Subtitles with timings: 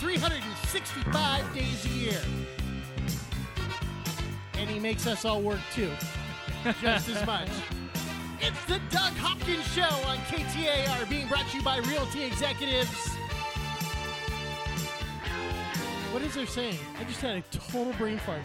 [0.00, 2.20] 365 days a year.
[4.56, 5.90] And he makes us all work too,
[6.80, 7.48] just as much.
[8.42, 13.08] It's the Doug Hopkins Show on KTAR, being brought to you by Realty Executives.
[16.10, 16.78] What is there saying?
[16.98, 18.40] I just had a total brain fart.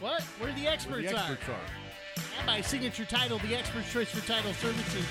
[0.00, 0.22] What?
[0.40, 1.52] Where the experts, The experts are?
[1.52, 2.36] are.
[2.38, 5.06] And my signature title, the Expert's Choice for Title Services.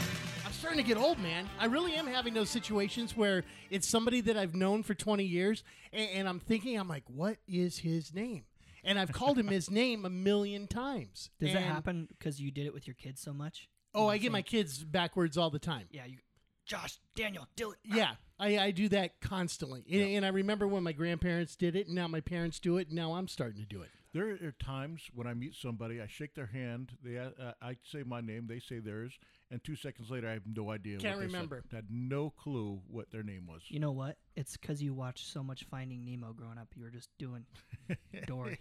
[0.60, 1.48] Starting to get old, man.
[1.58, 5.64] I really am having those situations where it's somebody that I've known for 20 years,
[5.94, 8.44] and, and I'm thinking, I'm like, what is his name?
[8.84, 11.30] And I've called him his name a million times.
[11.40, 13.70] Does that And- happen because you did it with your kids so much?
[13.96, 15.88] Oh, I get my kids backwards all the time.
[15.92, 16.18] Yeah, you,
[16.66, 17.74] Josh, Daniel, Dylan.
[17.86, 19.84] Yeah, I, I do that constantly.
[19.90, 22.88] And, and I remember when my grandparents did it, and now my parents do it,
[22.88, 23.90] and now I'm starting to do it.
[24.12, 27.30] There are times when I meet somebody, I shake their hand, they uh,
[27.62, 29.14] I say my name, they say theirs,
[29.52, 30.98] and two seconds later, I have no idea.
[30.98, 31.34] Can't what they said.
[31.34, 31.64] remember.
[31.72, 33.62] Had no clue what their name was.
[33.68, 34.18] You know what?
[34.36, 36.70] It's because you watched so much Finding Nemo growing up.
[36.76, 37.46] You were just doing
[38.26, 38.60] Dory.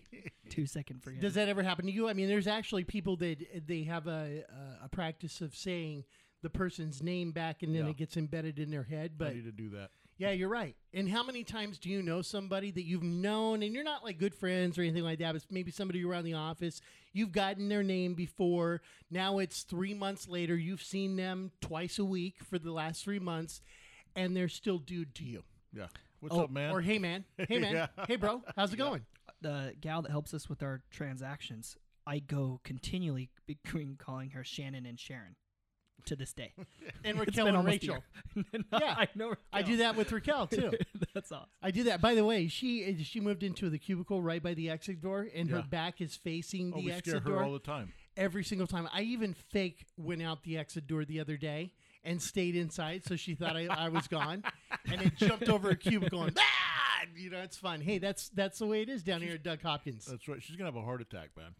[0.50, 1.20] Two second forget.
[1.22, 2.08] Does that ever happen to you?
[2.08, 4.44] I mean, there's actually people that they have a
[4.82, 6.04] a, a practice of saying
[6.42, 7.90] the person's name back, and then Yeah.
[7.90, 9.12] it gets embedded in their head.
[9.14, 9.90] I But need to do that.
[10.18, 10.76] Yeah, you're right.
[10.92, 14.18] And how many times do you know somebody that you've known, and you're not like
[14.18, 16.80] good friends or anything like that, but it's maybe somebody around the office,
[17.12, 18.80] you've gotten their name before.
[19.10, 20.56] Now it's three months later.
[20.56, 23.60] You've seen them twice a week for the last three months,
[24.16, 25.42] and they're still dude to you.
[25.72, 25.86] Yeah.
[26.20, 26.72] What's Oh, up, man?
[26.72, 27.86] Or hey man, hey man, Yeah.
[28.08, 29.04] hey bro, how's it going?
[29.40, 34.84] the gal that helps us with our transactions, I go continually between calling her Shannon
[34.84, 35.36] and Sharon
[36.08, 36.52] to this day.
[37.04, 38.02] And Raquel and Rachel.
[38.34, 39.34] No, Yeah, I know.
[39.52, 40.72] I do that with Raquel too.
[41.14, 41.48] That's awesome.
[41.62, 42.00] I do that.
[42.00, 45.48] By the way, she she moved into the cubicle right by the exit door, and
[45.50, 47.92] her back is facing oh, the exit scare her door all the time.
[48.16, 48.88] every single time.
[48.92, 51.72] I even fake went out the exit door the other day
[52.04, 54.42] and stayed inside, so she thought I, I was gone,
[54.90, 56.88] and then jumped over a cubicle and ah!
[57.16, 57.80] you know it's fun.
[57.80, 60.04] Hey, that's that's the way it is down here at Doug Hopkins.
[60.04, 60.42] That's right.
[60.42, 61.54] She's gonna have a heart attack, man.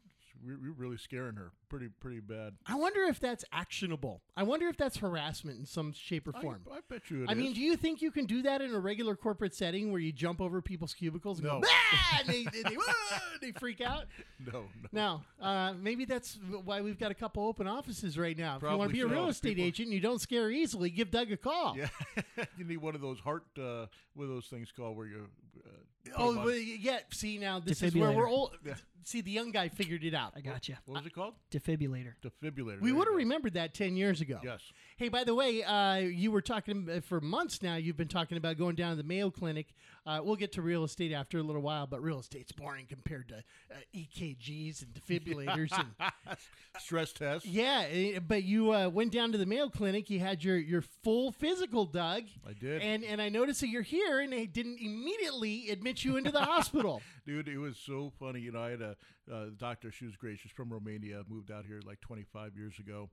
[0.45, 2.55] We're, we're really scaring her, pretty pretty bad.
[2.67, 4.23] I wonder if that's actionable.
[4.37, 6.63] I wonder if that's harassment in some shape or form.
[6.73, 8.79] I bet you it I mean, do you think you can do that in a
[8.79, 11.61] regular corporate setting where you jump over people's cubicles and No.
[11.61, 14.05] go, "Ah!" and they, and they, "Ah!" they freak out?
[14.53, 15.21] no, no.
[15.41, 18.57] No, uh, maybe that's why we've got a couple open offices right now.
[18.57, 20.91] If you want to be a real estate People- agent and you don't scare easily,
[20.91, 21.77] give Doug a call.
[21.77, 21.89] Yeah,
[22.57, 23.45] you need one of those heart.
[23.59, 25.27] Uh, what those things called where you?
[25.65, 25.71] Uh,
[26.05, 26.99] put Oh, 'em on- well, yeah.
[27.13, 28.29] See, now this is where we're Defibrillator.
[28.29, 28.57] old.
[28.65, 28.75] Yeah.
[29.05, 30.33] See, the young guy figured it out.
[30.37, 30.77] I got you.
[30.85, 31.35] what was it called?
[31.51, 32.15] Defibrillator.
[32.23, 32.81] Defibrillator.
[32.81, 34.39] We there would have remembered that 10 years ago.
[34.43, 34.61] Yes.
[34.97, 37.77] Hey, by the way, uh, you were talking uh, for months now.
[37.77, 39.69] You've been talking about going down to the Mayo Clinic.
[40.07, 43.29] Uh, we'll get to real estate after a little while, but real estate's boring compared
[43.29, 45.73] to uh, EKGs and defibrillators.
[45.79, 45.89] and
[46.79, 47.47] Stress tests.
[47.47, 50.09] yeah, eh, but you uh, went down to the Mayo Clinic.
[50.11, 52.25] You had your your full physical, Doug.
[52.47, 52.83] I did.
[52.83, 56.41] And and I noticed that you're here, and they didn't immediately admit you into the
[56.41, 57.03] hospital.
[57.29, 58.41] Dude, it was so funny.
[58.41, 58.97] You know, I had a
[59.31, 59.93] uh, doctor.
[59.93, 60.39] She was great.
[60.39, 61.21] She's from Romania.
[61.29, 63.11] Moved out here like 25 years ago,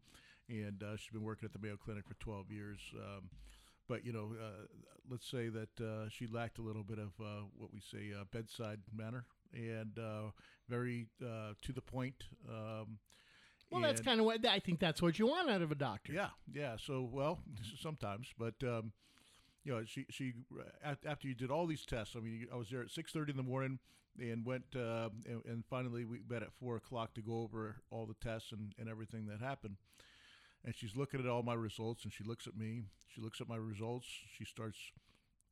[0.48, 2.80] and uh, she's been working at the Mayo Clinic for 12 years.
[2.96, 3.30] Um,
[3.90, 4.68] but you know, uh,
[5.12, 8.24] let's say that uh, she lacked a little bit of uh, what we say uh,
[8.31, 10.31] bedside manner, and uh,
[10.70, 12.24] very uh, to the point.
[12.50, 13.00] Um,
[13.70, 14.80] Well, that's kind of what I think.
[14.80, 16.14] That's what you want out of a doctor.
[16.14, 16.78] yeah, yeah.
[16.78, 17.40] So, well,
[17.81, 18.94] sometimes, but um,
[19.66, 20.36] you know, she she
[21.06, 22.16] after you did all these tests.
[22.16, 23.80] I mean, I was there at six thirty in the morning
[24.20, 28.06] and went uh, and, and finally we met at four o'clock to go over all
[28.06, 29.78] the tests and, and everything that happened.
[30.64, 32.81] And she's looking at all my results, and she looks at me.
[33.14, 34.08] She looks at my results.
[34.36, 34.78] She starts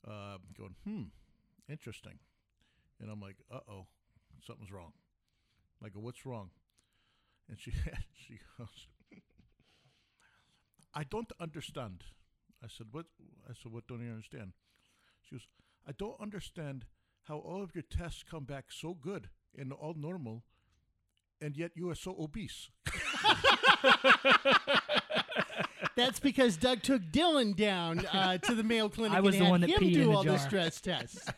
[0.08, 1.04] uh, going, "Hmm,
[1.70, 2.18] interesting."
[3.00, 3.86] And I'm like, "Uh oh,
[4.46, 4.94] something's wrong."
[5.84, 6.50] I go, "What's wrong?"
[7.48, 7.72] And she
[8.14, 8.88] she goes,
[10.94, 12.04] I don't understand.
[12.64, 13.06] I said, What?
[13.50, 14.54] I said, What don't you understand?
[15.24, 15.48] She goes,
[15.88, 16.86] I don't understand
[17.28, 20.44] how all of your tests come back so good and all normal,
[21.42, 22.70] and yet you are so obese.
[25.96, 29.16] That's because Doug took Dylan down uh, to the Mayo Clinic.
[29.16, 30.40] I was and the had one that him peed do the all the jar.
[30.40, 31.30] stress tests.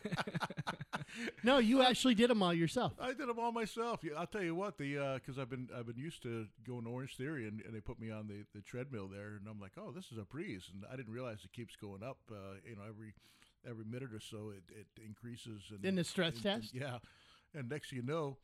[1.44, 2.94] no, you actually did them all yourself.
[2.98, 4.00] I did them all myself.
[4.02, 6.90] Yeah, I'll tell you what, the because I've been I've been used to going to
[6.90, 9.72] Orange Theory, and, and they put me on the, the treadmill there, and I'm like,
[9.76, 12.18] oh, this is a breeze, and I didn't realize it keeps going up.
[12.30, 13.12] Uh, you know, every
[13.68, 15.62] every minute or so it, it increases.
[15.70, 16.72] And, In the stress and- test?
[16.72, 16.98] and- yeah,
[17.54, 18.36] and next thing you know,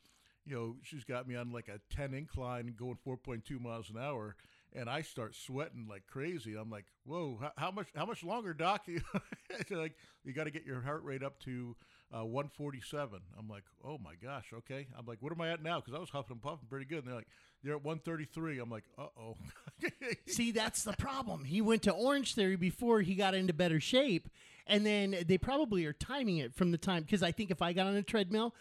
[0.44, 3.90] you know she's got me on like a ten incline going four point two miles
[3.90, 4.36] an hour.
[4.74, 6.54] And I start sweating like crazy.
[6.54, 7.36] I'm like, "Whoa!
[7.42, 7.88] How, how much?
[7.94, 8.86] How much longer, doc?"
[9.70, 11.76] Like, you got to get your heart rate up to
[12.10, 13.20] uh, 147.
[13.38, 15.98] I'm like, "Oh my gosh, okay." I'm like, "What am I at now?" Because I
[15.98, 17.00] was huffing and puffing pretty good.
[17.00, 17.28] And they're like,
[17.62, 19.36] "You're at 133." I'm like, "Uh oh."
[20.26, 21.44] See, that's the problem.
[21.44, 24.30] He went to Orange Theory before he got into better shape,
[24.66, 27.72] and then they probably are timing it from the time because I think if I
[27.72, 28.54] got on a treadmill,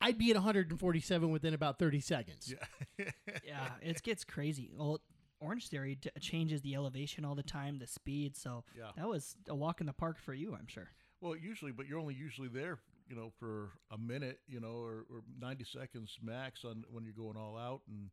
[0.00, 2.54] I'd be at 147 within about 30 seconds.
[2.98, 3.04] yeah,
[3.44, 4.70] yeah, it gets crazy.
[4.72, 5.00] Well,
[5.40, 8.36] Orange Theory d- changes the elevation all the time, the speed.
[8.36, 8.90] So Yeah.
[8.96, 10.88] that was a walk in the park for you, I'm sure.
[11.20, 12.78] Well, usually, but you're only usually there,
[13.08, 17.12] you know, for a minute, you know, or, or 90 seconds max on when you're
[17.12, 17.80] going all out.
[17.88, 18.10] And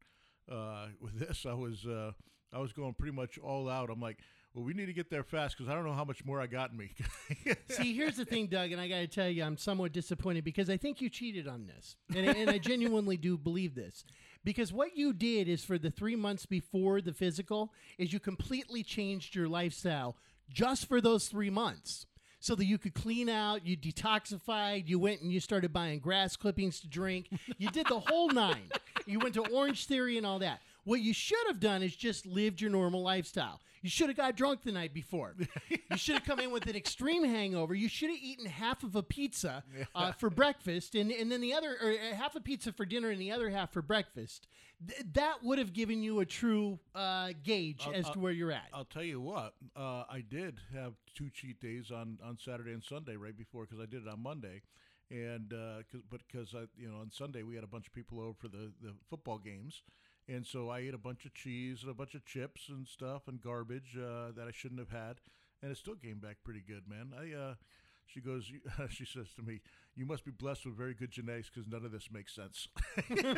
[0.51, 2.11] uh, with this, I was uh,
[2.53, 3.89] I was going pretty much all out.
[3.91, 4.17] I'm like,
[4.55, 6.47] well, we need to get there fast because I don't know how much more I
[6.47, 6.91] got in me.
[7.69, 10.69] See, here's the thing, Doug, and I got to tell you, I'm somewhat disappointed because
[10.69, 14.05] I think you cheated on this, and, and I genuinely do believe this.
[14.45, 18.81] Because what you did is for the three months before the physical, is you completely
[18.81, 20.15] changed your lifestyle
[20.49, 22.05] just for those three months.
[22.39, 26.35] So that you could clean out, you detoxified, you went and you started buying grass
[26.35, 27.27] clippings to drink.
[27.57, 28.69] You did the whole nine.
[29.07, 30.59] You went to Orange Theory and all that.
[30.85, 33.59] What you should have done is just lived your normal lifestyle.
[33.81, 35.35] You should have got drunk the night before.
[35.69, 37.73] you should have come in with an extreme hangover.
[37.75, 41.53] You should have eaten half of a pizza uh, for breakfast, and, and then the
[41.53, 44.47] other, or uh, half a pizza for dinner and the other half for breakfast.
[44.87, 48.31] Th- that would have given you a true uh, gauge I'll- as to I'll- where
[48.31, 48.69] you're at.
[48.73, 52.83] I'll tell you what, uh, I did have two cheat days on, on Saturday and
[52.83, 54.61] Sunday right before because I did it on Monday,
[55.09, 57.93] and uh, cause, but because I you know on Sunday we had a bunch of
[57.93, 59.83] people over for the, the football games,
[60.27, 63.27] and so I ate a bunch of cheese and a bunch of chips and stuff
[63.27, 65.17] and garbage uh, that I shouldn't have had,
[65.61, 67.11] and it still came back pretty good, man.
[67.17, 67.53] I uh,
[68.05, 68.51] she goes,
[68.89, 69.61] she says to me,
[69.95, 72.67] "You must be blessed with very good genetics because none of this makes sense."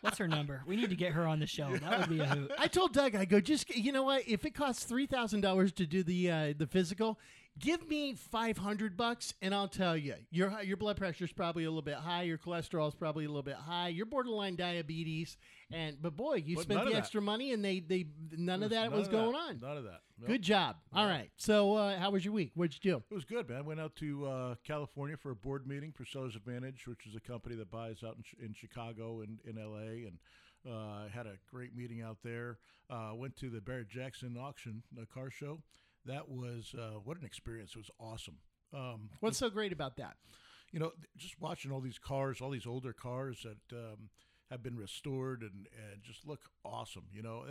[0.00, 0.62] What's her number?
[0.66, 1.74] We need to get her on the show.
[1.76, 2.52] That would be a hoot.
[2.58, 4.28] I told Doug, I go, just you know what?
[4.28, 7.18] If it costs three thousand dollars to do the uh, the physical,
[7.58, 11.64] give me five hundred bucks, and I'll tell you, your your blood pressure is probably
[11.64, 15.36] a little bit high, your cholesterol is probably a little bit high, you're borderline diabetes,
[15.72, 18.90] and but boy, you But spent the extra money, and they they none of that
[18.90, 19.38] None was of going that.
[19.38, 19.60] on.
[19.60, 20.00] None of that.
[20.20, 20.28] No.
[20.28, 20.76] Good job.
[20.92, 21.30] All right.
[21.36, 22.52] So, uh, how was your week?
[22.54, 23.02] What'd you do?
[23.10, 23.58] It was good, man.
[23.58, 27.16] I went out to uh, California for a board meeting for Sellers Advantage, which is
[27.16, 30.06] a company that buys out in, in Chicago and in L.A.
[30.06, 30.18] and
[30.70, 32.58] uh, had a great meeting out there.
[32.88, 35.58] Uh, went to the Barrett Jackson auction, the car show.
[36.06, 37.70] That was uh, what an experience.
[37.70, 38.38] It was awesome.
[38.72, 40.16] Um, What's so great about that?
[40.74, 44.10] you know, just watching all these cars, all these older cars that um,
[44.50, 47.04] have been restored and, and just look awesome.
[47.12, 47.44] You know,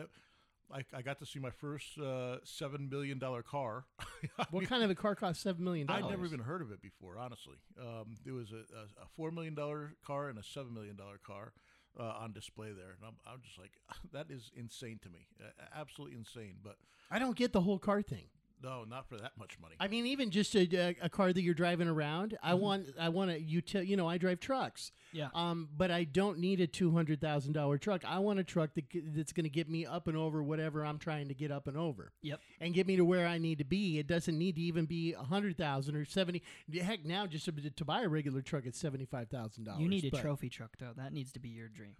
[0.69, 3.85] I, I got to see my first uh, seven million dollar car.
[4.51, 6.03] What kind of a car costs seven million dollars?
[6.03, 7.55] I'd never even heard of it before, honestly.
[7.79, 11.17] Um, there was a, a, a four million dollar car and a seven million dollar
[11.25, 11.53] car
[11.97, 13.71] uh, on display there, and I'm, I'm just like,
[14.11, 16.55] that is insane to me, uh, absolutely insane.
[16.61, 16.75] But
[17.09, 18.25] I don't get the whole car thing.
[18.63, 19.75] No, not for that much money.
[19.80, 22.38] I mean, even just a, a car that you're driving around.
[22.42, 23.86] I want, I want a util.
[23.86, 24.92] You know, I drive trucks.
[25.12, 25.27] Yeah.
[25.36, 28.04] Um, but I don't need a two hundred thousand dollar truck.
[28.06, 30.98] I want a truck that, that's going to get me up and over whatever I'm
[30.98, 32.39] trying to get up and over, Yep.
[32.62, 34.00] and get me to where I need to be.
[34.00, 36.42] It doesn't need to even be a hundred thousand or seventy.
[36.81, 39.82] Heck, now just to, to buy a regular truck, it's seventy five thousand dollars.
[39.82, 40.93] You need a trophy truck though.
[40.96, 41.96] That needs to be your dream.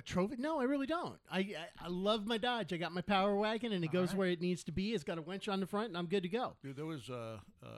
[0.00, 0.36] A trophy?
[0.38, 1.18] No, I really don't.
[1.30, 1.54] I, I
[1.84, 2.72] I love my Dodge.
[2.72, 4.16] I got my Power Wagon, and it All goes right.
[4.18, 4.94] where it needs to be.
[4.94, 6.56] It's got a winch on the front, and I'm good to go.
[6.62, 7.68] Dude, there was uh, uh,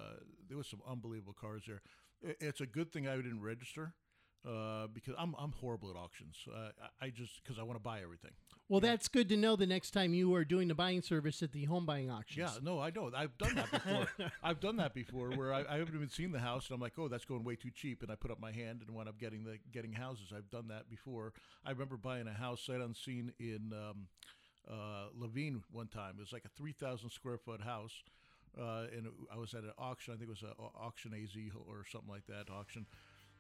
[0.49, 1.83] there was some unbelievable cars there.
[2.23, 3.95] It's a good thing I didn't register
[4.47, 6.37] uh, because I'm I'm horrible at auctions.
[6.49, 6.71] Uh,
[7.01, 8.33] I I just because I want to buy everything.
[8.69, 11.53] Well, that's good to know the next time you are doing the buying service at
[11.53, 12.53] the home buying auctions.
[12.55, 13.11] Yeah, no, I know.
[13.15, 14.07] I've done that before.
[14.43, 16.95] I've done that before where I, I haven't even seen the house and I'm like,
[16.99, 19.19] oh, that's going way too cheap, and I put up my hand and wound up
[19.19, 20.33] getting the getting houses.
[20.35, 21.35] I've done that before.
[21.65, 24.07] I remember buying a house sight unseen in um,
[24.69, 26.15] uh, Laveen one time.
[26.17, 28.03] It was like a three thousand square foot house,
[28.59, 30.15] uh, and I was at an auction.
[30.15, 31.37] I think it was an auction AZ
[31.69, 32.87] or something like that auction.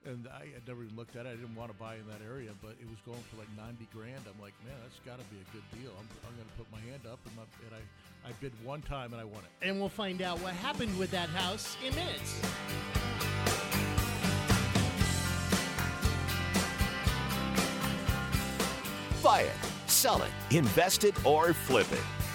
[0.04, 1.28] And I had never even looked at it.
[1.28, 3.86] I didn't want to buy in that area, but it was going for like ninety
[3.94, 4.18] grand.
[4.26, 5.92] I'm like, man, that's got to be a good deal.
[5.96, 8.82] I'm, I'm going to put my hand up, and, my, and I, I bid one
[8.82, 9.66] time and I won it.
[9.66, 12.40] And we'll find out what happened with that house in minutes.
[19.22, 19.52] Buy it,
[19.86, 22.21] sell it, invest it, or flip it.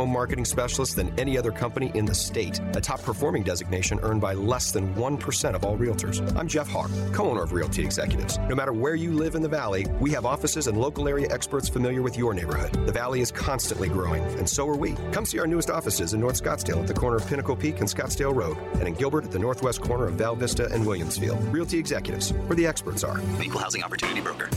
[0.00, 4.18] home marketing specialists than any other company in the state, a top performing designation earned
[4.18, 6.24] by less than 1% of all realtors.
[6.38, 8.38] I'm Jeff Hawk, co owner of Realty Executives.
[8.48, 11.68] No matter where you live in the Valley, we have offices and local area experts
[11.68, 12.72] familiar with your neighborhood.
[12.86, 14.94] The Valley is constantly growing, and so are we.
[15.12, 17.88] Come see our newest offices in North Scottsdale at the corner of Pinnacle Peak and
[17.88, 21.52] Scottsdale Road, and in Gilbert at the northwest corner of Val Vista and Williamsfield.
[21.52, 23.20] Realty Executives, where the experts are.
[23.42, 24.48] Equal Housing Opportunity Broker.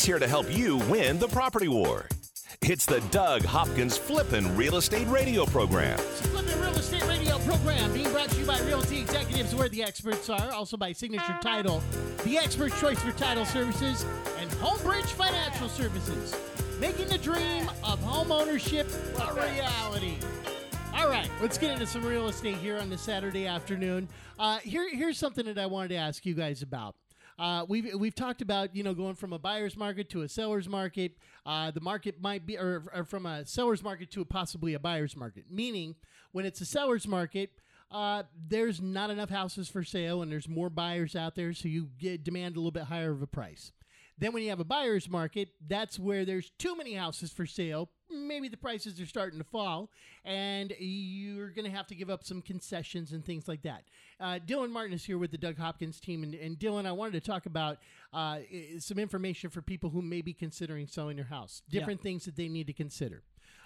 [0.00, 2.08] He's here to help you win the property war.
[2.62, 5.98] It's the Doug Hopkins Flippin' Real Estate Radio Program.
[5.98, 10.30] Flippin' Real Estate Radio program being brought to you by Realty Executives, where the experts
[10.30, 10.52] are.
[10.52, 11.82] Also by Signature Title,
[12.24, 14.06] the expert choice for title services,
[14.38, 16.34] and Homebridge Financial Services,
[16.80, 18.88] making the dream of home ownership
[19.20, 20.16] a reality.
[20.94, 24.08] All right, let's get into some real estate here on this Saturday afternoon.
[24.38, 26.94] Uh, here, here's something that I wanted to ask you guys about.
[27.40, 30.68] Uh, we've we've talked about you know going from a buyer's market to a seller's
[30.68, 31.12] market.
[31.46, 35.16] Uh, the market might be or, or from a seller's market to possibly a buyer's
[35.16, 35.46] market.
[35.50, 35.94] Meaning,
[36.32, 37.50] when it's a seller's market,
[37.90, 41.88] uh, there's not enough houses for sale and there's more buyers out there, so you
[41.98, 43.72] get demand a little bit higher of a price.
[44.18, 47.88] Then when you have a buyer's market, that's where there's too many houses for sale.
[48.10, 49.90] Maybe the prices are starting to fall,
[50.24, 53.84] and you're going to have to give up some concessions and things like that.
[54.18, 57.12] Uh, Dylan Martin is here with the Doug Hopkins team, and, and Dylan, I wanted
[57.12, 57.78] to talk about
[58.12, 58.38] uh,
[58.78, 61.62] some information for people who may be considering selling their house.
[61.68, 63.22] Different things that they need to consider.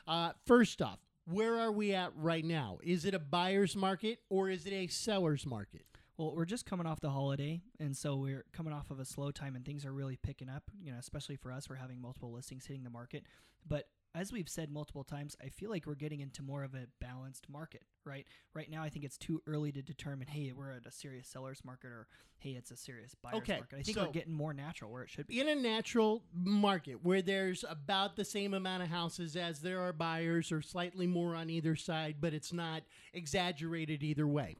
[0.06, 2.78] Uh, first off, where are we at right now?
[2.82, 5.86] Is it a buyer's market or is it a seller's market?
[6.16, 9.32] Well, we're just coming off the holiday, and so we're coming off of a slow
[9.32, 10.62] time, and things are really picking up.
[10.80, 13.24] You know, especially for us, we're having multiple listings hitting the market.
[13.66, 16.86] But as we've said multiple times, I feel like we're getting into more of a
[17.00, 18.26] balanced market, right?
[18.54, 21.64] Right now, I think it's too early to determine, hey, we're at a serious seller's
[21.64, 22.06] market, or
[22.38, 23.78] hey, it's a serious buyer's Okay, market.
[23.78, 25.40] I think so- we're getting more natural where it should be.
[25.40, 29.92] in a natural market where there's about the same amount of houses as there are
[29.92, 34.56] buyers or slightly more on either side, but it's not exaggerated either way.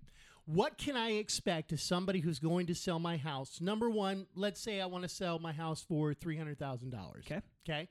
[0.47, 3.61] What can I expect as somebody who's going to sell my house?
[3.61, 7.19] Number one, let's say I want to sell my house for $300,000.
[7.21, 7.41] Okay.
[7.67, 7.89] Okay.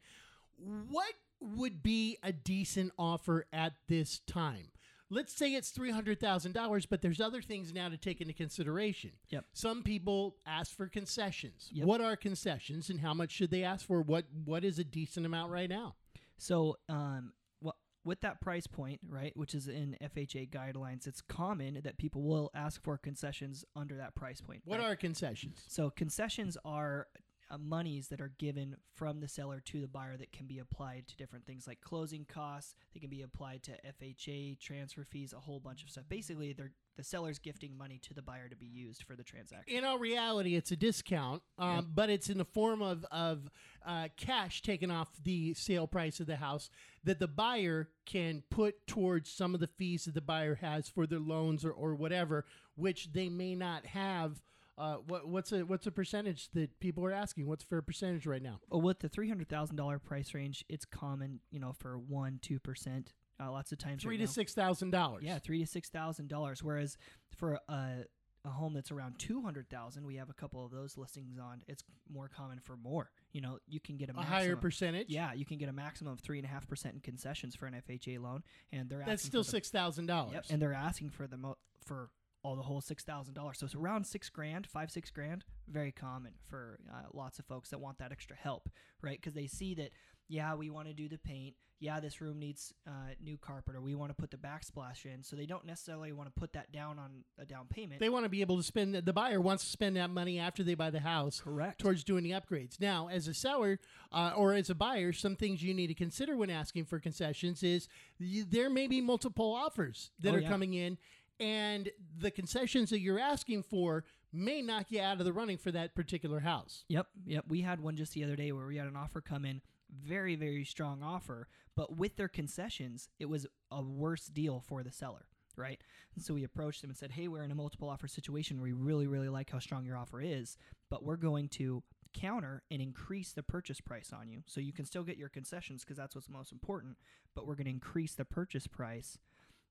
[0.58, 1.14] What
[1.44, 4.68] would be a decent offer at this time?
[5.10, 9.12] Let's say it's $300,000, but there's other things now to take into consideration.
[9.30, 9.46] Yep.
[9.54, 11.70] Some people ask for concessions.
[11.72, 11.86] Yep.
[11.86, 14.02] What are concessions and how much should they ask for?
[14.02, 15.96] What what is a decent amount right now?
[16.38, 21.80] So, um, well, with that price point, right, which is in FHA guidelines, it's common
[21.84, 24.62] that people will ask for concessions under that price point.
[24.66, 24.92] What right?
[24.92, 25.64] are concessions?
[25.68, 27.08] So concessions are
[27.54, 31.08] uh, monies that are given from the seller to the buyer that can be applied
[31.08, 32.76] to different things like closing costs.
[32.94, 36.06] They can be applied to FHA transfer fees, a whole bunch of stuff.
[36.10, 39.76] Basically, they're the seller's gifting money to the buyer to be used for the transaction.
[39.76, 43.50] In all reality, it's a discount, um, but it's in the form of, of
[43.86, 46.70] uh, cash taken off the sale price of the house
[47.04, 51.08] that the buyer can put towards some of the fees that the buyer has for
[51.08, 52.46] their loans or, or whatever,
[52.76, 54.42] which they may not have.
[54.78, 57.48] Uh, what, what's a what's a percentage that people are asking?
[57.48, 58.60] What's for a fair percentage right now?
[58.70, 62.40] Well, with the three hundred thousand dollar price range, it's common, you know, for one
[62.42, 63.14] two percent.
[63.40, 64.32] Uh, lots of times, Three right to now.
[64.32, 65.24] six thousand dollars.
[65.24, 66.64] Yeah, three to six thousand dollars.
[66.64, 66.98] Whereas
[67.38, 68.06] for a
[68.46, 71.62] a home that's around two hundred thousand, we have a couple of those listings on.
[71.68, 73.12] It's more common for more.
[73.32, 75.08] You know, you can get a, a higher percentage.
[75.10, 77.68] Yeah, you can get a maximum of three and a half percent in concessions for
[77.68, 80.34] an FHA loan, and they're that's still the- six thousand dollars.
[80.34, 82.10] Yep, and they're asking for the mo- for
[82.44, 83.58] all the whole six thousand dollars.
[83.60, 85.46] So it's around six grand, five six grand.
[85.68, 88.70] Very common for uh, lots of folks that want that extra help,
[89.02, 89.18] right?
[89.20, 89.92] Because they see that
[90.30, 91.56] yeah, we want to do the paint.
[91.80, 95.22] Yeah, this room needs uh, new carpet, or we want to put the backsplash in.
[95.22, 98.00] So they don't necessarily want to put that down on a down payment.
[98.00, 98.96] They want to be able to spend.
[98.96, 101.80] The buyer wants to spend that money after they buy the house, Correct.
[101.82, 102.80] towards doing the upgrades.
[102.80, 103.80] Now, as a seller
[104.14, 107.64] uh, or as a buyer, some things you need to consider when asking for concessions
[107.64, 110.50] is y- there may be multiple offers that Oh, are yeah.
[110.50, 110.98] coming in,
[111.40, 115.72] and the concessions that you're asking for may knock you out of the running for
[115.72, 116.86] that particular house.
[116.90, 117.46] Yep, yep.
[117.48, 119.62] We had one just the other day where we had an offer come in,
[119.92, 124.92] very, very strong offer, but with their concessions, it was a worse deal for the
[124.92, 125.26] seller,
[125.56, 125.82] right?
[126.16, 128.62] And so we approached them and said, "Hey, we're in a multiple offer situation.
[128.62, 130.58] We really, really like how strong your offer is,
[130.90, 134.44] but we're going to counter and increase the purchase price on you.
[134.46, 136.98] So you can still get your concessions because that's what's most important,
[137.36, 139.18] but we're going to increase the purchase price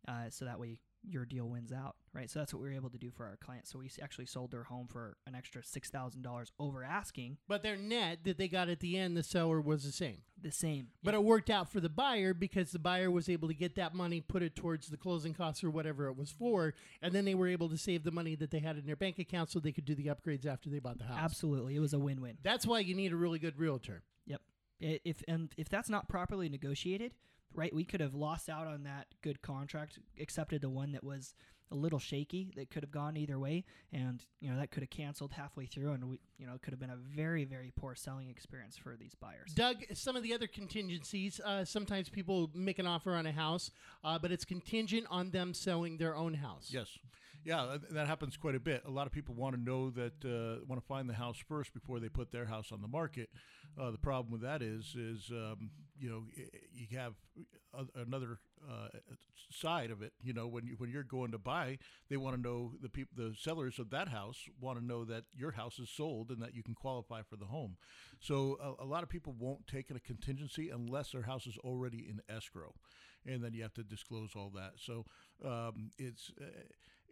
[0.09, 2.31] uh, so that way your deal wins out, right?
[2.31, 3.67] So that's what we were able to do for our client.
[3.67, 7.63] So we actually sold their home for an extra six thousand dollars over asking, But
[7.63, 10.19] their net that they got at the end, the seller was the same.
[10.41, 10.89] the same.
[11.03, 13.95] But it worked out for the buyer because the buyer was able to get that
[13.95, 17.35] money, put it towards the closing costs or whatever it was for, and then they
[17.35, 19.73] were able to save the money that they had in their bank account so they
[19.73, 21.19] could do the upgrades after they bought the house.
[21.21, 22.39] Absolutely, it was a win-win.
[22.43, 24.03] That's why you need a really good realtor.
[24.27, 24.41] Yep.
[24.81, 27.13] If and if that's not properly negotiated,
[27.55, 31.35] right, we could have lost out on that good contract, accepted the one that was
[31.71, 34.91] a little shaky that could have gone either way, and you know that could have
[34.91, 37.95] canceled halfway through, and we, you know, it could have been a very very poor
[37.95, 39.53] selling experience for these buyers.
[39.55, 43.71] Doug, some of the other contingencies, uh, sometimes people make an offer on a house,
[44.05, 46.69] uh, but it's contingent on them selling their own house.
[46.71, 46.99] Yes.
[47.45, 48.83] Yeah, uh, that happens quite a bit.
[48.87, 51.75] A lot of people want to know that uh, want to find the house first
[51.75, 53.31] before they put their house on the market.
[53.81, 55.71] Uh, the problem with that is, is um,
[56.03, 56.25] you know,
[56.75, 57.15] you have
[57.95, 58.89] another uh,
[59.51, 60.13] side of it.
[60.21, 61.79] You know, when you, when you're going to buy,
[62.11, 65.25] they want to know the people, the sellers of that house want to know that
[65.33, 67.77] your house is sold and that you can qualify for the home.
[68.19, 71.57] So a, a lot of people won't take in a contingency unless their house is
[71.59, 72.75] already in escrow,
[73.25, 74.73] and then you have to disclose all that.
[74.79, 75.05] So
[75.45, 76.47] um, it's uh,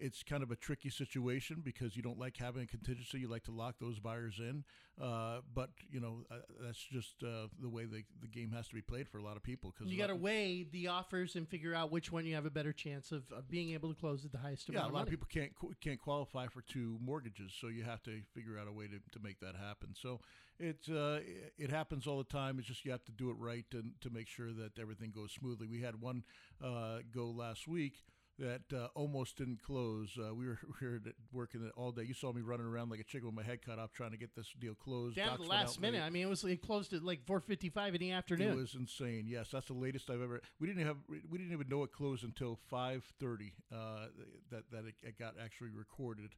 [0.00, 3.21] it's kind of a tricky situation because you don't like having a contingency.
[3.21, 4.64] You like to lock those buyers in,
[5.00, 8.75] uh, but you know uh, that's just uh, the way the, the game has to
[8.75, 9.73] be played for a lot of people.
[9.76, 12.51] Because You got to weigh the offers and figure out which one you have a
[12.51, 14.87] better chance of, of being able to close at the highest amount.
[14.87, 18.03] yeah, a lot of of people can't can't qualify for two mortgages, so you have
[18.05, 19.94] to figure out a way to, to make that happen.
[19.94, 20.20] So
[20.59, 21.18] it uh,
[21.59, 22.59] it happens all the time.
[22.59, 25.33] It's just you have to do it right to to make sure that everything goes
[25.33, 25.66] smoothly.
[25.66, 26.24] We had one
[26.64, 28.05] uh, go last week
[28.40, 30.18] that uh, almost didn't close.
[30.18, 31.00] Uh, we were we were
[31.33, 32.03] working it all day.
[32.03, 34.16] You saw me running around like a chicken with my head cut off, trying to
[34.16, 35.16] get this deal closed.
[35.16, 36.00] Down Docs the last minute.
[36.00, 36.07] late.
[36.07, 38.53] I mean, it was it closed at like 4:55 in the afternoon.
[38.53, 39.26] It was insane.
[39.29, 40.40] Yes, that's the latest I've ever.
[40.59, 40.96] We didn't have.
[41.09, 43.53] We didn't even know it closed until five thirty.
[43.72, 44.07] Uh,
[44.50, 46.31] that that it, it got actually recorded.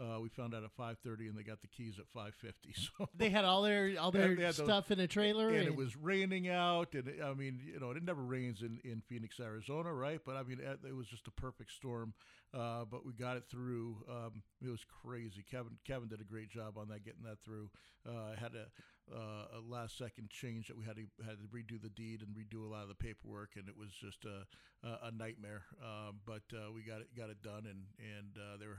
[0.00, 2.72] Uh, we found out at five thirty, and they got the keys at five fifty.
[2.98, 5.48] So they had all their all their had- they had those- stuff in a trailer,
[5.48, 8.78] and it was raining out, and it- I mean, you know, it never rains in,
[8.84, 10.20] in Phoenix, Arizona, right?
[10.24, 12.14] But I mean, it it was just a perfect storm.
[12.54, 13.96] Uh, but we got it through.
[14.08, 15.44] Um, it was crazy.
[15.50, 17.68] Kevin Kevin did a great job on that, getting that through.
[18.08, 18.66] Uh, had a,
[19.14, 22.34] uh, a last second change that we had to had to redo the deed and
[22.36, 24.46] redo a lot of the paperwork, and it was just a
[24.86, 25.62] a, a nightmare.
[25.82, 28.76] Um, but uh, we got it got it done, and and uh, they were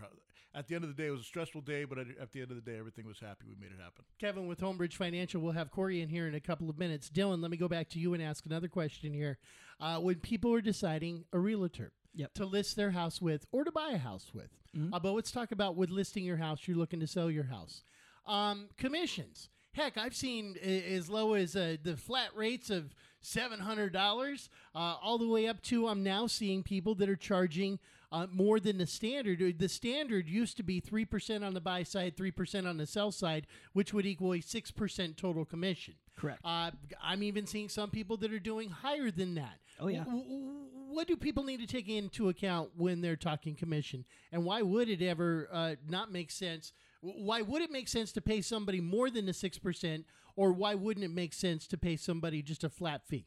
[0.55, 1.07] at the end of the day.
[1.07, 3.19] It was a stressful day, but at, at the end of the day, everything was
[3.19, 3.45] happy.
[3.47, 4.05] We made it happen.
[4.19, 5.41] Kevin with Homebridge Financial.
[5.41, 7.09] We'll have Corey in here in a couple of minutes.
[7.09, 9.37] Dylan, let me go back to you and ask another question here.
[9.79, 12.33] Uh, when people are deciding a realtor Yep.
[12.33, 14.89] to list their house with or to buy a house with, Mhm.
[14.91, 17.83] uh, but let's talk about with listing your house, you're looking to sell your house.
[18.25, 19.49] Um, commissions.
[19.73, 24.95] Heck, I've seen as low as uh, the flat rates of seven hundred dollars, uh,
[25.01, 27.79] all the way up to I'm now seeing people that are charging
[28.11, 29.59] uh, more than the standard.
[29.59, 32.87] The standard used to be three percent on the buy side, three percent on the
[32.87, 35.93] sell side, which would equal a six percent total commission.
[36.17, 36.41] Correct.
[36.43, 39.59] Uh, I'm even seeing some people that are doing higher than that.
[39.79, 40.03] Oh, yeah.
[40.03, 44.89] What do people need to take into account when they're talking commission, and why would
[44.89, 46.73] it ever uh, not make sense?
[47.01, 50.75] Why would it make sense to pay somebody more than the six percent, or why
[50.75, 53.25] wouldn't it make sense to pay somebody just a flat fee?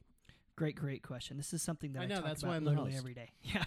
[0.56, 1.36] Great, great question.
[1.38, 3.30] This is something that I I, know, talk that's about why I'm literally every day.
[3.42, 3.64] Yeah,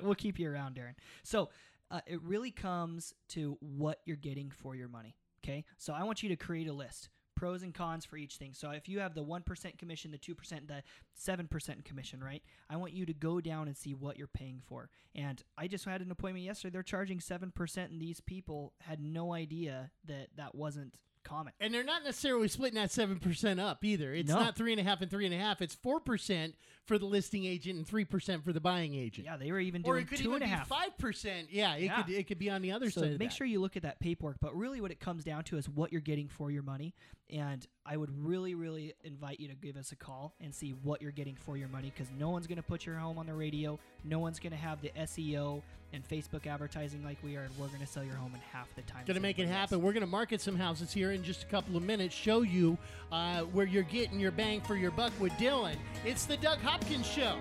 [0.00, 0.94] we'll keep you around, Darren.
[1.22, 1.50] So
[1.90, 5.14] uh, it really comes to what you're getting for your money.
[5.44, 7.08] Okay, so I want you to create a list,
[7.44, 8.54] pros and cons for each thing.
[8.54, 10.82] So if you have the one percent commission, the two percent, the
[11.14, 12.42] seven percent commission, right?
[12.70, 14.88] I want you to go down and see what you're paying for.
[15.14, 16.72] And I just had an appointment yesterday.
[16.72, 20.94] They're charging seven percent, and these people had no idea that that wasn't
[21.24, 21.56] comment.
[21.60, 24.14] And they're not necessarily splitting that seven percent up either.
[24.14, 24.38] It's No.
[24.38, 25.60] not three and a half and three and a half.
[25.62, 26.54] It's four percent
[26.86, 29.26] for the listing agent and three percent for the buying agent.
[29.26, 31.48] Yeah, they were even or doing it could two even and a half, five percent.
[31.50, 32.02] Yeah, it Yeah.
[32.02, 33.18] could it could be on the other So side.
[33.18, 34.36] make sure you look at that paperwork.
[34.40, 36.94] But really, what it comes down to is what you're getting for your money.
[37.30, 41.00] And I would really, really invite you to give us a call and see what
[41.00, 43.34] you're getting for your money because no one's going to put your home on the
[43.34, 43.78] radio.
[44.04, 45.62] No one's going to have the SEO
[45.94, 47.42] and Facebook advertising like we are.
[47.42, 49.02] And we're going to sell your home in half the time.
[49.06, 49.70] Going to make it anybody else.
[49.70, 49.82] happen.
[49.82, 52.76] We're going to market some houses here in just a couple of minutes, show you
[53.12, 55.76] uh, where you're getting your bang for your buck with Dylan.
[56.04, 57.38] It's the Doug Hopkins Show.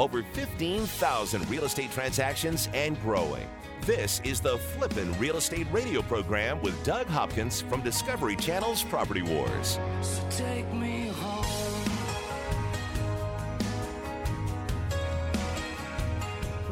[0.00, 3.46] Over 15,000 real estate transactions and growing.
[3.82, 9.20] This is the Flippin' Real Estate Radio program with Doug Hopkins from Discovery Channel's Property
[9.20, 9.78] Wars.
[10.00, 10.26] So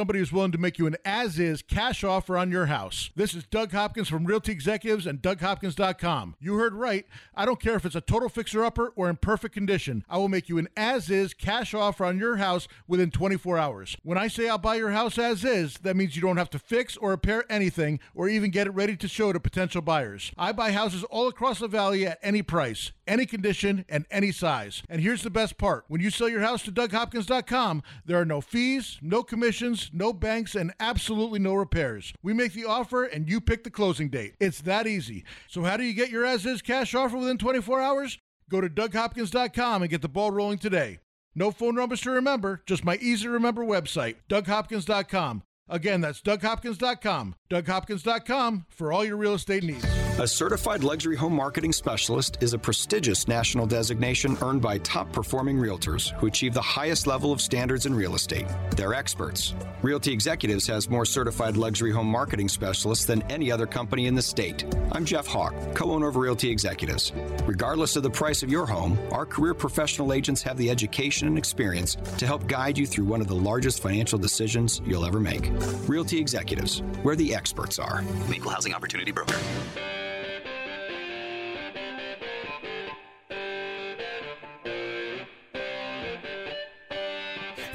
[0.00, 3.10] somebody who's willing to make you an as is cash offer on your house?
[3.16, 6.36] This is Doug Hopkins from Realty Executives and DougHopkins.com.
[6.40, 7.04] You heard right.
[7.34, 10.02] I don't care if it's a total fixer upper or in perfect condition.
[10.08, 13.94] I will make you an as is cash offer on your house within 24 hours.
[14.02, 16.58] When I say I'll buy your house as is, that means you don't have to
[16.58, 20.32] fix or repair anything or even get it ready to show to potential buyers.
[20.38, 24.82] I buy houses all across the valley at any price, any condition, and any size.
[24.88, 28.40] And here's the best part when you sell your house to DougHopkins.com, there are no
[28.40, 32.14] fees, no commissions, no banks, and absolutely no repairs.
[32.22, 34.36] We make the offer and you pick the closing date.
[34.38, 35.24] It's that easy.
[35.48, 38.18] So, how do you get your as is cash offer within 24 hours?
[38.48, 41.00] Go to DougHopkins.com and get the ball rolling today.
[41.34, 45.42] No phone numbers to remember, just my easy to remember website, DougHopkins.com.
[45.68, 47.34] Again, that's DougHopkins.com.
[47.50, 49.84] DougHopkins.com for all your real estate needs.
[50.20, 55.56] A certified luxury home marketing specialist is a prestigious national designation earned by top performing
[55.56, 58.46] realtors who achieve the highest level of standards in real estate.
[58.76, 59.54] They're experts.
[59.82, 64.20] Realty Executives has more certified luxury home marketing specialists than any other company in the
[64.20, 64.66] state.
[64.92, 67.12] I'm Jeff Hawk, co owner of Realty Executives.
[67.46, 71.38] Regardless of the price of your home, our career professional agents have the education and
[71.38, 75.50] experience to help guide you through one of the largest financial decisions you'll ever make.
[75.88, 78.04] Realty Executives, where the experts are.
[78.30, 79.38] Equal Housing Opportunity Broker.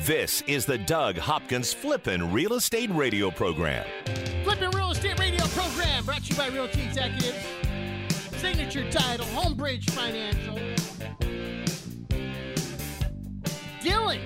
[0.04, 3.88] This is the Doug Hopkins Flippin' Real Estate Radio program.
[4.43, 7.43] Flipping Real Estate Radio program brought to you by Realty Executives,
[8.38, 10.60] Signature Title, Homebridge Financial.
[13.82, 14.21] Dylan,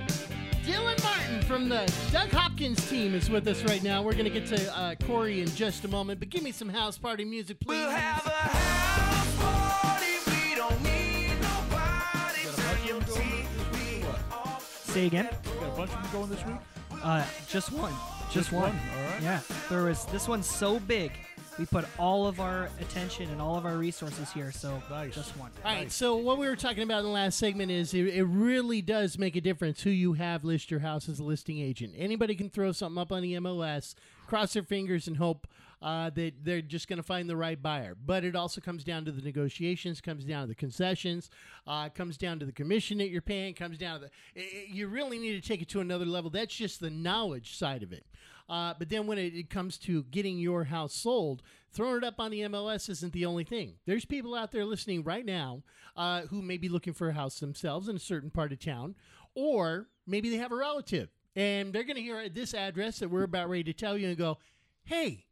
[0.65, 0.99] Dylan
[1.30, 4.02] Martin from the Doug Hopkins team is with us right now.
[4.02, 6.70] We're going to get to uh, Corey in just a moment, but give me some
[6.70, 7.78] house party music, please.
[7.78, 10.06] We'll have a house party.
[10.26, 12.42] We don't need nobody.
[12.56, 14.84] Turn your TV off.
[14.86, 15.30] Say again.
[15.60, 16.56] Got a bunch of them going this week?
[17.04, 17.94] Uh, just one.
[18.24, 18.63] Just, Just one.
[18.63, 19.22] one, all right.
[19.22, 19.42] Yeah.
[19.70, 21.12] There was this one's so big.
[21.60, 24.50] We put all of our attention and all of our resources here.
[24.50, 25.13] So Nice.
[25.13, 25.52] just one.
[25.65, 28.24] All right, so what we were talking about in the last segment is it, it
[28.24, 31.93] really does make a difference who you have list your house as a listing agent.
[31.98, 33.93] Anybody can throw something up on the MLS,
[34.26, 35.48] cross their fingers, and hope
[35.82, 37.93] uh, that they're just going to find the right buyer.
[38.06, 41.30] But it also comes down to the negotiations, comes down to the concessions,
[41.67, 44.12] uh, comes down to the commission that you're paying, comes down to the.
[44.41, 46.30] i i- you really need to take it to another level.
[46.30, 48.06] That's just the knowledge side of it.
[48.50, 52.20] Uh, but then when it, it comes to getting your house sold, throwing it up
[52.20, 53.76] on the MLS isn't the only thing.
[53.86, 55.62] There's people out there listening right now
[55.96, 58.96] uh, who may be looking for a house themselves in a certain part of town,
[59.36, 63.24] or maybe they have a relative and they're going to hear this address that we're
[63.24, 64.38] about ready to tell you and go,
[64.84, 65.26] hey,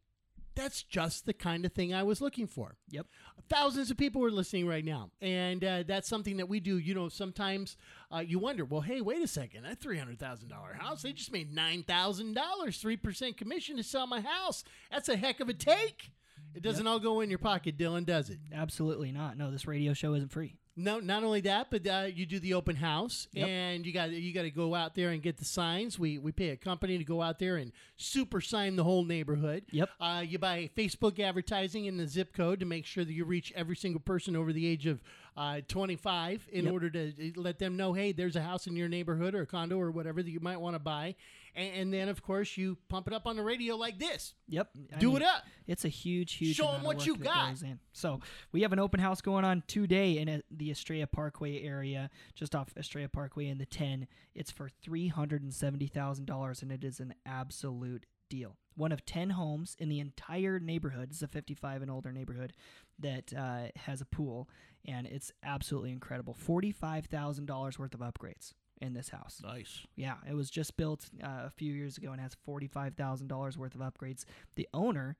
[0.58, 2.76] that's just the kind of thing I was looking for.
[2.90, 3.06] Yep.
[3.48, 6.78] Thousands of people are listening right now, and uh, that's something that we do.
[6.78, 7.76] You know, sometimes
[8.10, 11.12] uh, you wonder, well, hey, wait a second, that three hundred thousand dollar house, they
[11.12, 14.64] just made nine thousand dollars, three percent commission to sell my house.
[14.90, 16.10] That's a heck of a take.
[16.54, 18.38] It doesn't all go in your pocket, Dylan, does it?
[18.52, 19.36] Absolutely not.
[19.38, 20.56] No, this radio show isn't free.
[20.80, 24.32] No, not only that, but uh, you do the open house, and you got you
[24.32, 25.98] got to go out there and get the signs.
[25.98, 29.64] We we pay a company to go out there and super sign the whole neighborhood.
[29.72, 29.90] Yep.
[30.00, 33.52] Uh, you buy Facebook advertising in the zip code to make sure that you reach
[33.56, 35.02] every single person over the age of
[35.36, 36.72] uh, 25 in Yep.
[36.72, 39.46] order to uh, let them know, hey, there's a house in your neighborhood or a
[39.46, 41.14] condo or whatever that you might want to buy.
[41.58, 44.34] And, and then of course you pump it up on the radio like this.
[44.48, 44.70] Yep.
[44.94, 45.42] I Do mean, it up.
[45.66, 46.56] It's a huge, huge.
[46.56, 47.60] Show 'em amount of what you got.
[47.62, 47.78] in.
[47.92, 48.20] So
[48.52, 52.54] we have an open house going on today in uh the Estrella Parkway area, just
[52.54, 54.06] off Estrella Parkway in the ten.
[54.34, 58.56] It's for three hundred and seventy thousand dollars, and it is an absolute deal.
[58.74, 61.08] One of ten homes in the entire neighborhood.
[61.10, 62.52] It's a fifty-five and older neighborhood
[63.00, 64.48] that uh, has a pool,
[64.86, 66.34] and it's absolutely incredible.
[66.34, 69.40] Forty-five thousand dollars worth of upgrades in this house.
[69.42, 69.86] Nice.
[69.96, 73.56] Yeah, it was just built uh, a few years ago and has forty-five thousand dollars
[73.58, 74.24] worth of upgrades.
[74.56, 75.16] The owner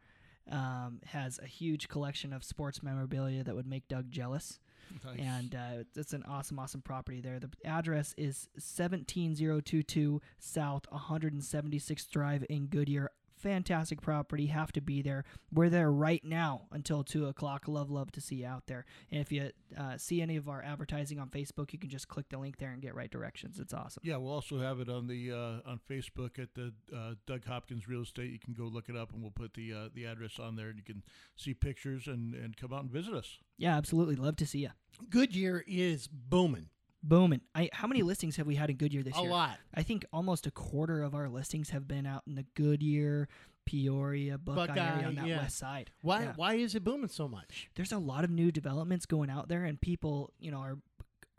[0.50, 4.58] um, has a huge collection of sports memorabilia that would make Doug jealous,
[5.04, 5.18] Nice.
[5.18, 7.38] and uh, it's an awesome, awesome property there.
[7.38, 13.10] The address is seventeen zero two two South one hundred and seventy-sixth Drive in Goodyear.
[13.38, 14.46] Fantastic property.
[14.46, 15.24] Have to be there.
[15.52, 17.68] We're there right now until two o'clock.
[17.68, 18.84] Love, love to see you out there.
[19.10, 22.28] And if you uh, see any of our advertising on Facebook, you can just click
[22.28, 23.58] the link there and get right directions.
[23.58, 24.02] It's awesome.
[24.04, 27.88] Yeah, we'll also have it on the uh, on Facebook at the uh, Doug Hopkins
[27.88, 28.32] Real Estate.
[28.32, 30.68] You can go look it up, and we'll put the uh, the address on there,
[30.68, 31.02] and you can
[31.36, 33.38] see pictures and and come out and visit us.
[33.56, 34.16] Yeah, absolutely.
[34.16, 34.70] Love to see you.
[35.10, 36.70] Goodyear is booming.
[37.08, 37.40] Booming.
[37.54, 39.30] I how many listings have we had in Goodyear this A year?
[39.30, 39.58] A lot.
[39.74, 43.28] I think almost a quarter of our listings have been out in the Goodyear,
[43.64, 45.38] Peoria, Buckeye, area Buckeye, on that yeah.
[45.38, 45.90] west side.
[46.02, 46.32] Why Yeah.
[46.36, 47.68] why is it booming so much?
[47.74, 50.78] There's a lot of new developments going out there, and people, you know, are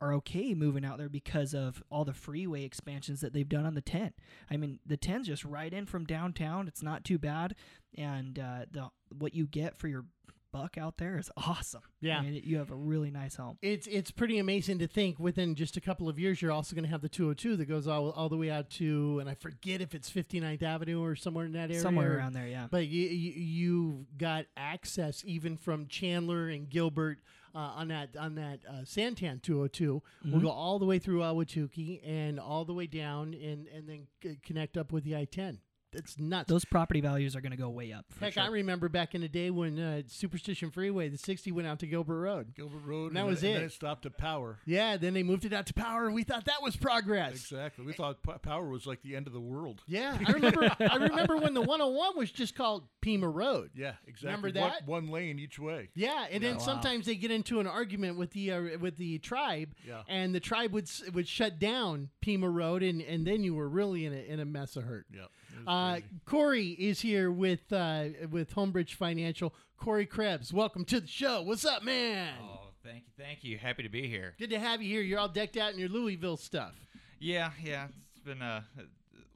[0.02, 3.74] are okay moving out there because of all the freeway expansions that they've done on
[3.74, 4.14] the 10.
[4.50, 6.70] I mean, the 10's just right in from downtown.
[6.70, 7.54] It's not too bad,
[7.98, 10.06] and uh, the what you get for your
[10.52, 11.82] buck out there is awesome.
[12.02, 12.20] Yeah.
[12.20, 13.58] I mean, you have a really nice home.
[13.62, 16.86] It's it's pretty amazing to think within just a couple of years you're also going
[16.86, 19.82] to have the 202 that goes all, all the way out to and I forget
[19.82, 21.82] if it's 59th Avenue or somewhere in that area.
[21.82, 22.68] Somewhere around there, yeah.
[22.70, 27.20] But you, you you've got access even from Chandler and Gilbert
[27.56, 30.02] uh, on that on that uh, Santan 202.
[30.24, 30.32] Mm-hmm.
[30.32, 34.08] We'll go all the way through Ahwatukee and all the way down and and then
[34.24, 35.58] c- connect up with the I-10.
[35.92, 36.48] That's nuts.
[36.50, 38.06] Those property values are going to go way up.
[38.20, 38.44] Heck, sure.
[38.44, 41.88] I remember back in the day when uh, Superstition Freeway, the 60 went out to
[41.88, 42.54] Gilbert Road.
[42.56, 43.54] Gilbert Road, And that and was then, it.
[43.54, 44.60] And then it stopped at Power.
[44.66, 46.12] Yeah, then they moved it out to Power.
[46.12, 47.32] We thought that was progress.
[47.34, 47.86] Exactly.
[47.86, 49.82] We thought P- Power was like the end of the world.
[49.88, 50.70] Yeah, I remember.
[50.80, 53.72] I remember when the 101 was just called Pima Road.
[53.76, 54.28] Yeah, exactly.
[54.28, 54.88] Remember One- that?
[54.88, 55.90] One, lane each way.
[55.96, 56.62] Yeah, and then wow.
[56.62, 60.04] sometimes they get into an argument with the uh, with the tribe, Yeah.
[60.08, 64.06] and the tribe would would shut down Pima Road, and, and then you were really
[64.06, 65.08] in a in a mess of hurt.
[65.12, 65.22] Yeah.
[65.68, 66.00] Uh.
[66.26, 69.54] Corey is here with uh, with Homebridge Financial.
[69.78, 71.42] Corey Krebs, welcome to the show.
[71.42, 72.34] What's up, man?
[72.42, 73.58] Oh, thank you, thank you.
[73.58, 74.36] Happy to be here.
[74.38, 75.02] Good to have you here.
[75.02, 76.74] You're all decked out in your Louisville stuff.
[77.20, 77.88] Yeah, yeah.
[78.12, 78.66] It's been a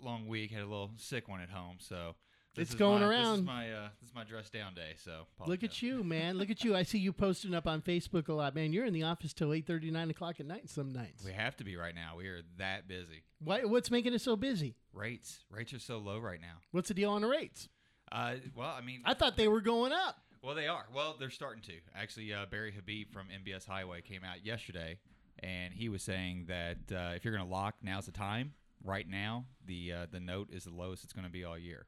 [0.02, 0.52] long week.
[0.52, 2.16] Had a little sick one at home, so
[2.56, 3.32] this It's going my, around.
[3.32, 4.94] This is my uh, this is my dress down day.
[5.04, 6.38] So Look at you, man.
[6.38, 6.76] Look at you.
[6.76, 8.74] I see you posting up on Facebook a lot, man.
[8.74, 11.24] You're in the office till 8:30, 9 o'clock at night some nights.
[11.26, 12.16] We have to be right now.
[12.18, 13.24] We are that busy.
[13.40, 14.76] Why, what's making it so busy?
[14.94, 16.58] Rates rates are so low right now.
[16.72, 17.70] What's the deal on the rates?
[18.12, 20.18] Uh, well, I mean, I thought they were going up.
[20.44, 20.86] well, they are.
[20.94, 21.74] Well, they're starting to.
[21.96, 25.00] Actually, uh, Barry Habib from MBS Highway came out yesterday,
[25.40, 28.54] and he was saying that uh, if you're going to lock, now's the time.
[28.84, 31.88] Right now, the uh, the note is the lowest it's going to be all year.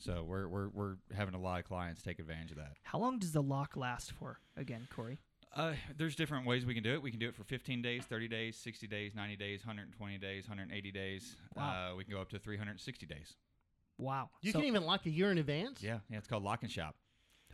[0.00, 2.72] So we're, we're we're having a lot of clients take advantage of that.
[2.84, 4.38] How long does the lock last for?
[4.56, 5.18] Again, Corey.
[5.54, 7.02] Uh, there's different ways we can do it.
[7.02, 10.44] We can do it for 15 days, 30 days, 60 days, 90 days, 120 days,
[10.48, 11.36] 180 days.
[11.56, 11.90] Wow.
[11.92, 13.34] Uh, we can go up to 360 days.
[13.98, 14.30] Wow.
[14.42, 15.82] You So- can even lock a year in advance.
[15.82, 16.18] Yeah, yeah.
[16.18, 16.94] It's called Lock and Shop.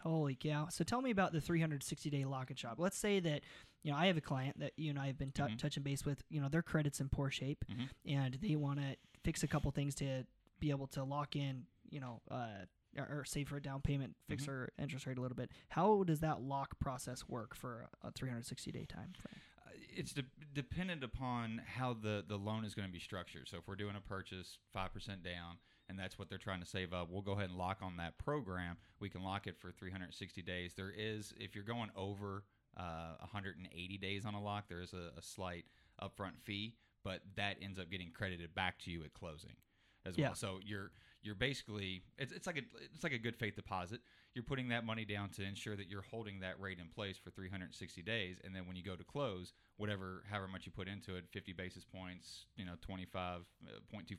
[0.02, 0.68] Holy cow!
[0.70, 2.74] So tell me about the 360 day lock and shop.
[2.78, 3.40] Let's say that
[3.82, 5.58] you know I have a client that you and I have been tou Mhm.
[5.58, 6.22] touching base with.
[6.28, 7.88] You know their credit's in poor shape, Mhm.
[8.04, 10.24] and they want to fix a couple things to
[10.60, 11.66] be able to lock in.
[11.90, 12.64] You know, uh,
[12.98, 14.46] or, or save for a down payment, fix Mhm.
[14.46, 15.50] their interest rate a little bit.
[15.68, 19.40] How does that lock process work for a, a 360 day time frame?
[19.66, 23.48] Uh, It's de- dependent upon how the, the loan is going to be structured.
[23.48, 26.92] So if we're doing a purchase, 5% down, and that's what they're trying to save
[26.94, 28.76] up, we'll go ahead and lock on that program.
[28.98, 30.72] We can lock it for 360 days.
[30.74, 32.44] There is, if you're going over
[32.76, 35.64] uh, 180 days on a lock, there is a, a slight
[36.02, 39.56] upfront fee, but that ends up getting credited back to you at closing
[40.04, 40.28] as Yeah.
[40.28, 40.34] well.
[40.34, 40.90] So you're
[41.26, 42.62] you're basically it's, it's like a
[42.94, 44.00] it's like a good faith deposit.
[44.34, 47.30] You're putting that money down to ensure that you're holding that rate in place for
[47.30, 51.16] 360 days, and then when you go to close, whatever however much you put into
[51.16, 53.42] it, 50 basis points, you know, 25.25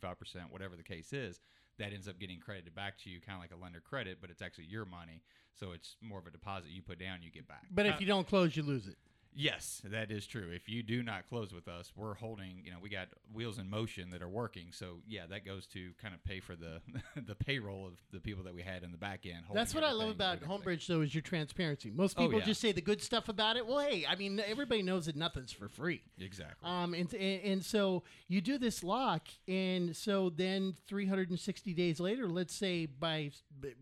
[0.03, 1.39] uh, percent, whatever the case is,
[1.79, 4.29] that ends up getting credited back to you, kind of like a lender credit, but
[4.29, 5.21] it's actually your money.
[5.57, 7.65] So it's more of a deposit you put down, you get back.
[7.71, 8.97] But if uh, you don't close, you lose it.
[9.39, 10.50] Yes, that is true.
[10.52, 12.62] If you do not close with us, we're holding.
[12.65, 14.69] You know, we got wheels in motion that are working.
[14.71, 16.82] So yeah, that goes to kind of pay for the
[17.21, 19.43] the payroll of the people that we had in the back end.
[19.54, 20.41] That's what I love about.
[20.41, 21.91] Homebridge, though, is your transparency.
[21.91, 22.45] Most Oh, people yeah.
[22.45, 23.67] just say the good stuff about it.
[23.67, 26.02] Well, hey, I mean, everybody knows that nothing's for free.
[26.19, 26.67] Exactly.
[26.67, 32.28] Um, and, and and so you do this lock, and so then 360 days later,
[32.28, 33.30] let's say by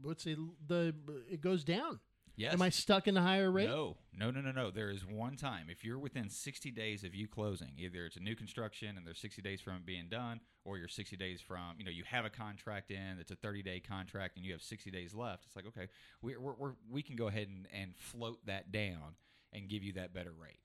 [0.03, 0.35] let's say
[0.67, 0.93] the
[1.31, 1.99] it goes down.
[2.37, 2.53] Yes.
[2.53, 3.69] Am I stuck in the higher rate?
[3.69, 4.71] No, no, no, no, no.
[4.71, 5.67] There is one time.
[5.69, 9.19] If you're within 60 days of you closing, either it's a new construction and there's
[9.19, 12.25] 60 days from it being done, or you're 60 days from, you know, you have
[12.25, 15.45] a contract in, it's a 30 day contract, and you have 60 days left.
[15.45, 15.87] It's like, okay,
[16.21, 19.15] we we're, we're, we can go ahead and, and float that down
[19.53, 20.59] and give you that better rate.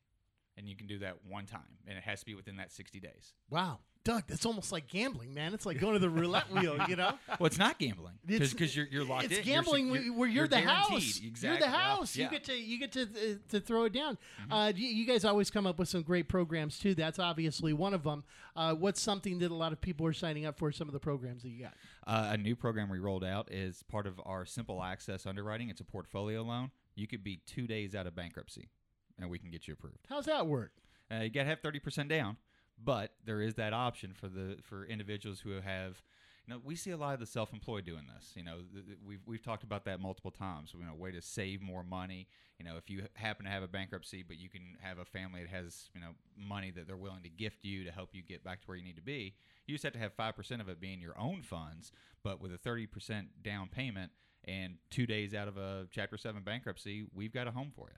[0.56, 2.98] And you can do that one time, and it has to be within that 60
[3.00, 3.32] days.
[3.48, 5.52] Wow, Doug, that's almost like gambling, man.
[5.52, 7.12] It's like going to the roulette wheel, you know.
[7.38, 9.44] Well, it's not gambling It's- because you're, you're locked it's in.
[9.44, 11.20] You're gambling you're- where- where you're, you're the house.
[11.22, 11.48] Exactly.
[11.50, 12.16] You're the house.
[12.16, 12.24] yeah.
[12.24, 14.16] You get to you get to uh, to throw it down.
[14.50, 16.94] Uh, you, you guys always come up with some great programs too.
[16.94, 18.24] That's obviously one of them.
[18.56, 20.72] Uh, what's something that a lot of people are signing up for?
[20.72, 21.74] Some of the programs that you got.
[22.06, 25.68] Uh, a new program we rolled out is part of our simple access underwriting.
[25.68, 26.70] It's a portfolio loan.
[26.94, 28.70] You could be two days out of bankruptcy,
[29.18, 29.98] and we can get you approved.
[30.08, 30.72] How's that work?
[31.12, 32.36] Uh, you got to have thirty percent down,
[32.82, 36.02] but there is that option for the for individuals who have.
[36.46, 38.32] You know, we see a lot of the self-employed doing this.
[38.34, 40.72] You know, th- th- we've we've talked about that multiple times.
[40.76, 42.26] You know, way to save more money.
[42.58, 45.42] You know, if you happen to have a bankruptcy, but you can have a family
[45.42, 48.42] that has you know money that they're willing to gift you to help you get
[48.42, 49.34] back to where you need to be.
[49.66, 51.92] You just have to have five percent of it being your own funds,
[52.24, 54.10] but with a thirty percent down payment
[54.44, 57.96] and two days out of a Chapter Seven bankruptcy, we've got a home for you.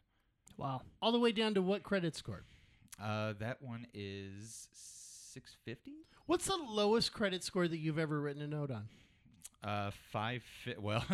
[0.56, 0.82] Wow.
[1.00, 2.42] All the way down to what credit score?
[3.02, 5.94] Uh, that one is six fifty.
[6.26, 8.88] What's the lowest credit score that you've ever written a note on?
[9.64, 10.42] Uh, five.
[10.64, 11.04] Fi- well,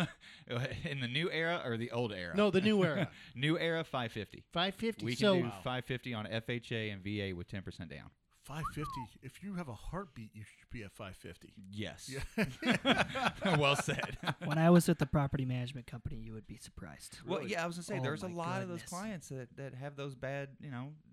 [0.85, 2.35] in the new era or the old era?
[2.35, 3.09] No, the new era.
[3.35, 4.43] new era, five fifty.
[4.53, 5.05] Five fifty.
[5.05, 8.09] We can So do five fifty on FHA and VA with ten percent down.
[8.45, 8.91] 550.
[9.21, 11.53] If you have a heartbeat, you should be at 550.
[11.71, 12.09] Yes.
[13.59, 14.17] well said.
[14.43, 17.19] when I was with the property management company, you would be surprised.
[17.27, 19.55] Well, yeah, I was gonna say Oh there's a my lot of those clients that,
[19.57, 21.08] that have those bad, you know, s-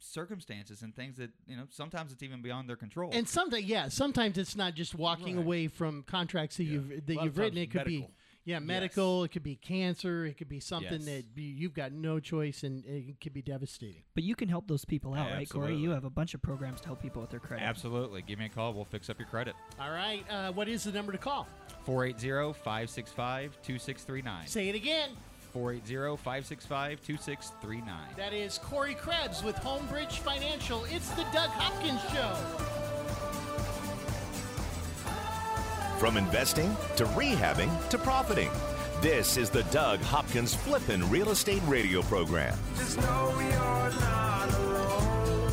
[0.00, 3.10] circumstances and things that you know sometimes it's even beyond their control.
[3.12, 5.44] and sometimes, yeah, sometimes it's not just walking Right.
[5.44, 7.58] away from contracts that you've that lot you've written.
[7.58, 8.06] It could be
[8.44, 9.24] yeah, medical.
[9.24, 10.24] It could be cancer.
[10.24, 11.04] It could be something Yes.
[11.04, 14.04] that you- you've got no choice, and it could be devastating.
[14.14, 15.76] But you can help those people out, right, Corey?
[15.76, 17.62] You have a bunch of programs to help people with their credit.
[17.64, 18.22] Absolutely.
[18.22, 18.72] Give me a call.
[18.72, 19.54] We'll fix up your credit.
[19.78, 21.46] All right, uh, what is the number to call?
[21.84, 24.46] 480 565 2639.
[24.46, 25.10] Say it again.
[25.52, 27.94] 480 565 2639.
[28.16, 30.84] That is Corey Krebs with Homebridge Financial.
[30.90, 32.34] It's the Doug Hopkins Show.
[35.98, 38.50] From investing to rehabbing to profiting.
[39.00, 42.58] This is the Doug Hopkins Flippin' Real Estate Radio Program.
[42.76, 45.52] Just know you're not alone.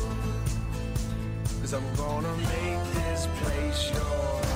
[1.60, 4.55] Cause I'm gonna make this place your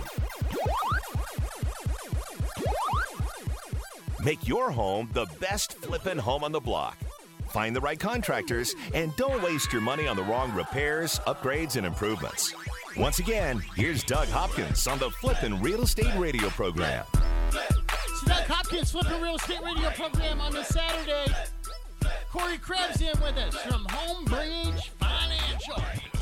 [4.23, 6.97] Make your home the best flippin' home on the block.
[7.47, 11.85] Find the right contractors and don't waste your money on the wrong repairs, upgrades, and
[11.85, 12.53] improvements.
[12.97, 17.05] Once again, here's Doug Hopkins on the Flippin' Real Estate Radio program.
[18.25, 21.31] Doug Hopkins flipping real estate radio program on this Saturday.
[22.31, 24.89] Corey Krebs in with us from Homebridge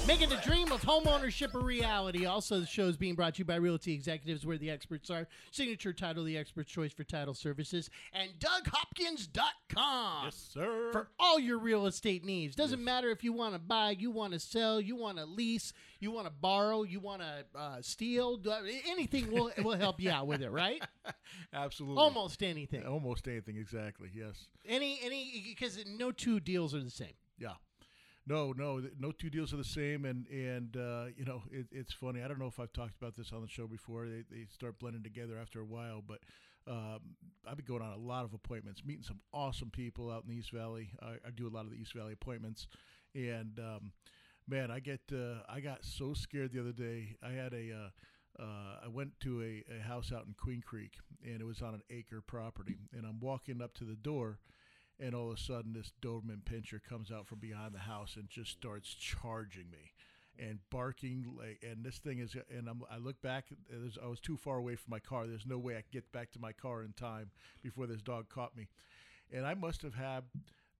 [0.05, 2.25] Making the dream of homeownership a reality.
[2.25, 5.27] Also, the show is being brought to you by Realty Executives, where the experts are.
[5.51, 7.89] Signature title, the expert's choice for title services.
[8.11, 10.25] And DougHopkins.com.
[10.25, 10.89] Yes, sir.
[10.91, 12.53] For all your real estate needs.
[12.53, 15.71] Doesn't matter if you want to buy, you want to sell, you want to lease,
[16.01, 18.41] you want to borrow, you want to uh, steal,
[18.89, 20.83] anything will will help you out with it, right?
[21.53, 22.01] Absolutely.
[22.01, 22.85] Almost anything.
[22.85, 24.09] Almost anything, exactly.
[24.13, 24.47] Yes.
[24.67, 27.13] Any any because no two deals are the same.
[27.37, 27.53] Yeah.
[28.25, 31.91] No, no, no two deals are the same, and and uh, you know it, it's
[31.91, 32.21] funny.
[32.23, 34.07] I don't know if I've talked about this on the show before.
[34.07, 36.19] They, they start blending together after a while, but
[36.65, 36.99] um,
[37.45, 40.37] I've been going on a lot of appointments, meeting some awesome people out in the
[40.39, 40.91] East Valley.
[41.01, 42.67] I, I do a lot of the East Valley appointments,
[43.13, 43.91] and um,
[44.47, 47.17] man, I get uh, I got so scared the other day.
[47.21, 50.93] I had a uh, uh, I went to a, a house out in Queen Creek,
[51.25, 54.39] and it was on an acre property, and I'm walking up to the door
[54.99, 58.29] and all of a sudden this Doberman pinscher comes out from behind the house and
[58.29, 59.93] just starts charging me
[60.39, 64.19] and barking like and this thing is and I'm, I look back there's, I was
[64.19, 65.27] too far away from my car.
[65.27, 67.29] There's no way I could get back to my car in time
[67.61, 68.67] before this dog caught me.
[69.31, 70.23] And I must have had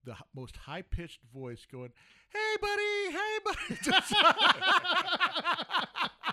[0.04, 1.90] the most high pitched voice going
[2.32, 3.10] hey buddy!
[3.10, 4.04] Hey buddy!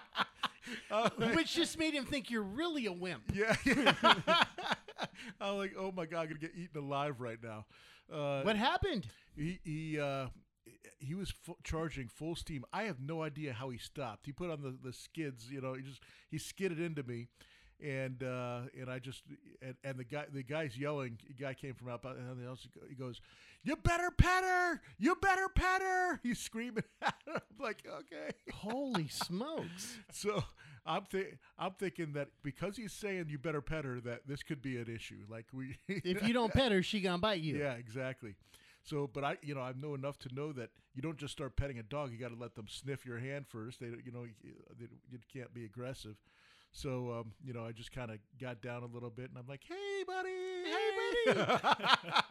[1.18, 3.32] Which uh, just made him think you're really a wimp.
[3.34, 3.56] yeah,
[5.41, 7.66] I'm like, oh my god, I'm gonna get eaten alive right now.
[8.12, 9.08] Uh, What happened?
[9.38, 10.28] he he uh,
[10.99, 12.66] he was fu- charging full steam.
[12.74, 14.26] I have no idea how he stopped.
[14.26, 15.74] He put on the, the skids, you know.
[15.74, 17.28] He just he skidded into me,
[17.84, 19.24] and uh, and I just
[19.62, 21.18] and, and the guy the guy's yelling.
[21.28, 22.68] The guy came from out and the else.
[22.89, 23.22] He goes,
[23.64, 24.82] "You better pet her!
[24.99, 26.84] You better pet her!" He's screaming.
[27.02, 27.14] I'm
[27.60, 28.32] like, okay.
[28.54, 29.97] Holy smokes!
[30.12, 30.43] So
[30.86, 34.62] I'm th- I'm thinking that because he's saying you better pet her, that this could
[34.62, 35.20] be an issue.
[35.30, 37.58] Like we, If you don't pet her, she gonna bite you.
[37.58, 38.36] yeah, exactly.
[38.84, 41.56] So, but I, you know, I know enough to know that you don't just start
[41.56, 42.12] petting a dog.
[42.12, 43.80] You got to let them sniff your hand first.
[43.80, 46.16] They, you know, they, you can't be aggressive.
[46.72, 49.46] So, um, you know, I just kind of got down a little bit, and I'm
[49.48, 50.30] like, "Hey, buddy,
[50.66, 52.22] hey, buddy."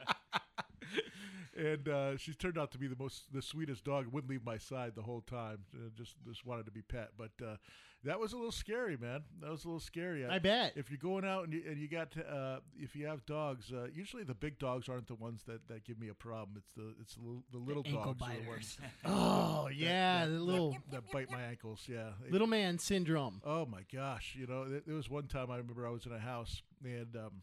[1.56, 4.06] and uh, she turned out to be the most, the sweetest dog.
[4.10, 5.58] Wouldn't leave my side the whole time.
[5.74, 7.10] Uh, just, just wanted to be pet.
[7.18, 7.56] But uh,
[8.04, 9.22] that was a little scary, man.
[9.40, 10.24] That was a little scary.
[10.26, 10.72] I bet.
[10.76, 13.70] If you're going out and you, and you got to, uh, if you have dogs,
[13.72, 16.56] uh, usually the big dogs aren't the ones that, that give me a problem.
[16.56, 20.32] It's the it's the, little- the little ankle dogs are the ones Oh yeah, the
[20.40, 21.82] little that bite my ankles.
[21.88, 23.40] Yeah, little man syndrome.
[23.44, 24.36] Oh my gosh!
[24.38, 27.14] You know, there, there was one time I remember I was in a house and
[27.16, 27.42] um,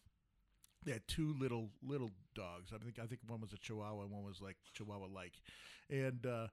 [0.86, 2.72] they had two little little dogs.
[2.74, 5.34] I think I think one was a Chihuahua and one was like Chihuahua like,
[5.90, 6.48] and uh,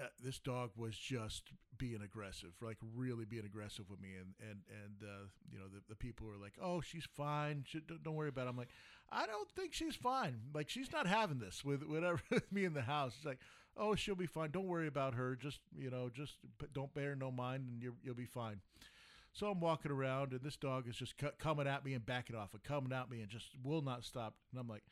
[0.00, 4.10] uh, this dog was just being aggressive, like really being aggressive with me.
[4.18, 7.64] And and and uh, you know the, the people were like, "Oh, she's fine.
[7.66, 8.50] She, don't, don't worry about." it.
[8.50, 8.70] I'm like,
[9.10, 10.40] I don't think she's fine.
[10.54, 13.14] Like she's not having this with whatever with me in the house.
[13.16, 13.38] It's like.
[13.74, 14.50] Oh, she'll be fine.
[14.50, 15.34] Don't worry about her.
[15.34, 16.34] Just you know, just
[16.74, 18.60] don't bear no mind, and you're, you'll be fine.
[19.32, 22.36] So I'm walking around, and this dog is just cu- coming at me and backing
[22.36, 24.34] off, and coming at me, and just will not stop.
[24.50, 24.82] And I'm like,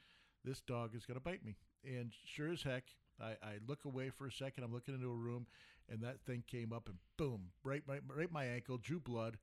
[0.44, 1.56] this dog is gonna bite me.
[1.84, 2.84] And sure as heck,
[3.20, 4.64] I, I look away for a second.
[4.64, 5.46] I'm looking into a room,
[5.88, 9.36] and that thing came up and boom, right my right my ankle, drew blood.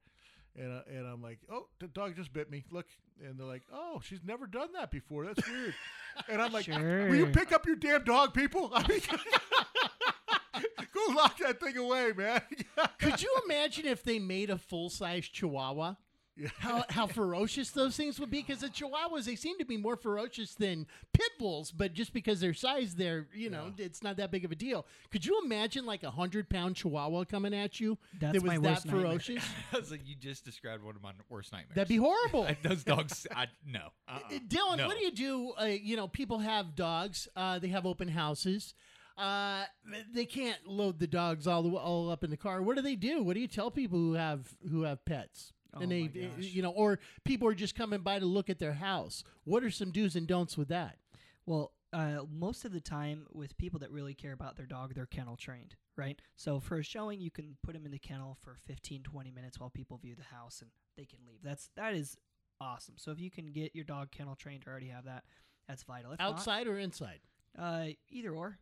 [0.59, 2.63] And, uh, and I'm like, oh, the dog just bit me.
[2.71, 2.87] Look,
[3.23, 5.25] and they're like, oh, she's never done that before.
[5.25, 5.75] That's weird.
[6.29, 8.71] and I'm like, will you pick up your damn dog, people?
[8.73, 8.99] I mean,
[10.93, 12.41] go lock that thing away, man.
[12.97, 15.93] Could you imagine if they made a full size Chihuahua?
[16.37, 16.49] Yeah.
[16.59, 18.43] How how ferocious those things would be?
[18.43, 22.39] Because the Chihuahuas they seem to be more ferocious than pit bulls, but just because
[22.39, 24.85] their size, they're you know it's not that big of a deal.
[25.11, 28.57] Could you imagine like a hundred pound Chihuahua coming at you That's that was my
[28.57, 29.43] that worst ferocious?
[29.73, 31.75] I was like, you just described one of my worst nightmares.
[31.75, 32.47] That'd be horrible.
[32.63, 33.87] Those dogs, I no.
[34.07, 34.19] Uh-uh.
[34.35, 34.87] Uh, Dylan, No.
[34.87, 35.53] what do you do?
[35.59, 37.27] Uh, you know, people have dogs.
[37.35, 38.75] Uh, they have open houses.
[39.17, 39.63] Uh,
[40.13, 42.61] they can't load the dogs all the all up in the car.
[42.61, 43.23] What do they do?
[43.23, 45.53] What do you tell people who have who have pets?
[45.73, 46.45] Oh and they, my gosh.
[46.45, 49.23] you know, or people are just coming by to look at their house.
[49.43, 50.97] What are some do's and don'ts with that?
[51.45, 55.05] Well, uh, most of the time with people that really care about their dog, they're
[55.05, 56.19] kennel trained, right?
[56.35, 59.59] So for a showing, you can put them in the kennel for 15, 20 minutes
[59.59, 61.39] while people view the house and they can leave.
[61.43, 62.17] That's that is
[62.59, 62.95] awesome.
[62.97, 65.23] So if you can get your dog kennel trained or already have that,
[65.67, 66.11] that's vital.
[66.11, 67.19] If not, Outside or inside?
[67.57, 68.57] uh, either or,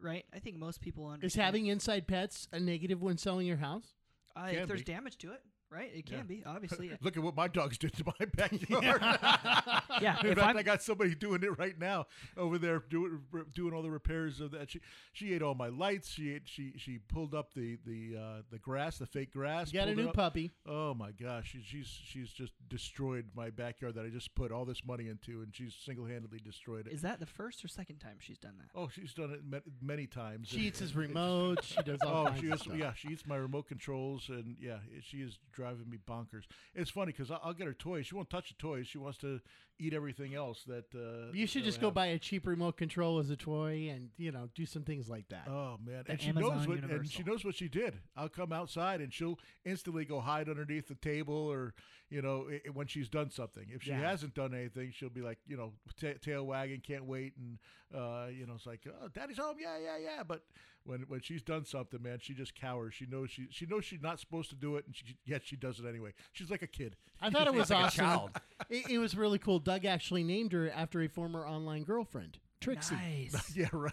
[0.00, 0.24] right?
[0.34, 1.26] I think most people understand.
[1.26, 3.94] Is having inside pets a negative when selling your house?
[4.36, 4.92] uh, if there's be.
[4.92, 5.90] damage to it, right?
[5.94, 6.22] It can Yeah.
[6.24, 6.90] be obviously.
[7.00, 9.00] Look at what my dogs did to my backyard.
[10.00, 12.06] yeah, In if fact, I'm, I got somebody doing it right now
[12.36, 13.20] over there doing
[13.54, 14.70] doing all the repairs of that.
[14.70, 14.80] She
[15.12, 16.10] she ate all my lights.
[16.10, 19.72] She ate she she pulled up the the uh, the grass, the fake grass.
[19.72, 20.50] You got a new puppy.
[20.66, 24.64] Oh my gosh, she, she's she's just destroyed my backyard that I just put all
[24.64, 26.92] this money into, and she's single handedly destroyed it.
[26.92, 28.68] is that the first or second time she's done that?
[28.78, 30.48] Oh, she's done it ma- many times.
[30.48, 31.62] She and- eats his remote.
[31.64, 32.60] She does all Oh, kinds she of is.
[32.60, 32.76] stuff.
[32.76, 36.44] Yeah, she eats my remote controls, and yeah, she is driving me bonkers.
[36.74, 38.06] It's funny because I'll, I'll get her toys.
[38.06, 38.86] She won't touch the toys.
[38.86, 39.40] She wants to
[39.78, 40.64] eat everything else.
[40.66, 43.90] That uh, You should just we go buy a cheap remote control as a toy,
[43.92, 45.48] and you know, do some things like that.
[45.48, 47.98] Oh man, The and she knows Amazon what and she knows what she did.
[48.16, 51.74] I'll come outside and she'll instantly go hide underneath the table, or
[52.10, 53.66] you know, i i- when she's done something.
[53.72, 54.00] If she Yeah.
[54.00, 57.58] hasn't done anything, she'll be like, you know, ta tail wagging, can't wait, and
[57.94, 60.22] uh, you know, it's like, oh, daddy's home, yeah, yeah, yeah.
[60.22, 60.42] But
[60.84, 62.94] when when she's done something, man, she just cowers.
[62.94, 65.56] She knows she she knows she's not supposed to do it, and she yet she
[65.56, 66.12] does it anyway.
[66.32, 66.96] She's like a kid.
[67.20, 68.04] I thought it was like a awesome.
[68.04, 68.30] child.
[68.68, 69.58] It, it was really cool.
[69.58, 72.94] Doug actually named her after a former online girlfriend, Trixie.
[72.94, 73.52] Nice.
[73.56, 73.92] yeah, right.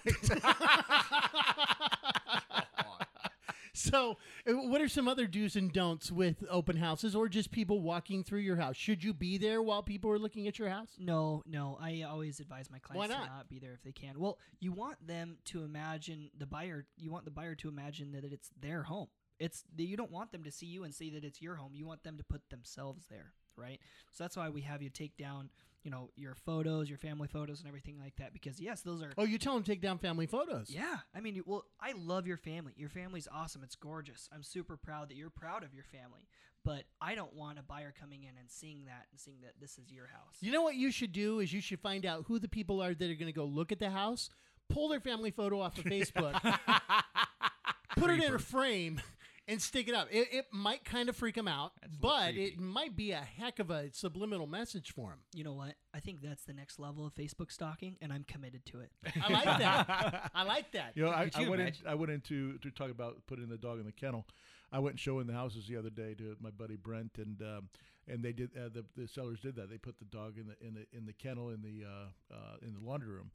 [3.77, 4.17] So,
[4.47, 8.23] uh, what are some other do's and don'ts with open houses, or just people walking
[8.23, 8.75] through your house?
[8.75, 10.89] Should you be there while people are looking at your house?
[10.97, 11.77] No, no.
[11.79, 13.25] I always advise my clients not?
[13.25, 14.19] to not be there if they can.
[14.19, 16.85] Well, you want them to imagine the buyer.
[16.97, 19.07] You want the buyer to imagine that it's their home.
[19.39, 21.73] It's you don't want them to see you and see that it's your home.
[21.75, 23.79] You want them to put themselves there, right?
[24.11, 25.51] So that's why we have you take down,
[25.87, 28.33] you know, your photos, your family photos, and everything like that.
[28.33, 30.69] Because yes, those are Oh, you tell them to take down family photos.
[30.69, 32.73] yeah, I mean, well, I love your family.
[32.75, 33.63] Your family's awesome.
[33.63, 34.27] It's gorgeous.
[34.35, 36.27] I'm super proud that you're proud of your family.
[36.65, 39.77] But I don't want a buyer coming in and seeing that and seeing that this
[39.77, 40.35] is your house.
[40.41, 42.93] You know what you should do is you should find out who the people are
[42.93, 44.29] that are going to go look at the house,
[44.69, 46.33] pull their family photo off of Facebook,
[47.95, 48.99] put it in a frame,
[49.47, 50.07] and stick it up.
[50.11, 53.59] It, it might kind of freak them out, That's but it might be a heck
[53.59, 55.19] of a subliminal message for them.
[55.33, 55.75] You know what?
[55.93, 58.91] I think that's the next level of Facebook stalking, and I'm committed to it.
[59.21, 60.31] I like that.
[60.35, 60.91] I like that.
[60.95, 61.73] You know, I, Could I you went in.
[61.87, 64.25] I went into to talk about putting the dog in the kennel.
[64.71, 67.69] I went and showing the houses the other day to my buddy Brent, and um,
[68.07, 69.69] and they did uh, the the sellers did that.
[69.69, 72.57] They put the dog in the in the in the kennel in the uh, uh,
[72.61, 73.31] in the laundry room.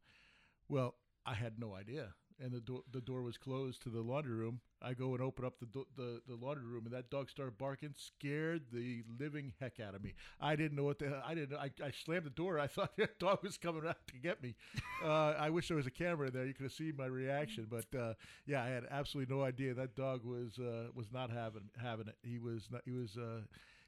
[0.69, 0.95] Well,
[1.25, 4.61] I had no idea, and the door the door was closed to the laundry room.
[4.85, 7.57] I go and open up the, do- the the laundry room, and that dog started
[7.59, 10.15] barking, scared the living heck out of me.
[10.41, 11.23] I didn't know what the hell.
[11.27, 11.57] I didn't.
[11.57, 12.59] I, I slammed the door.
[12.59, 14.55] I thought that dog was coming out to get me.
[15.05, 16.47] Uh, I wish there was a camera in there.
[16.47, 17.67] You could have seen my reaction.
[17.69, 18.15] But uh,
[18.47, 22.15] yeah, I had absolutely no idea that dog was uh, was not having having it.
[22.23, 22.83] He was not.
[22.85, 23.17] He was.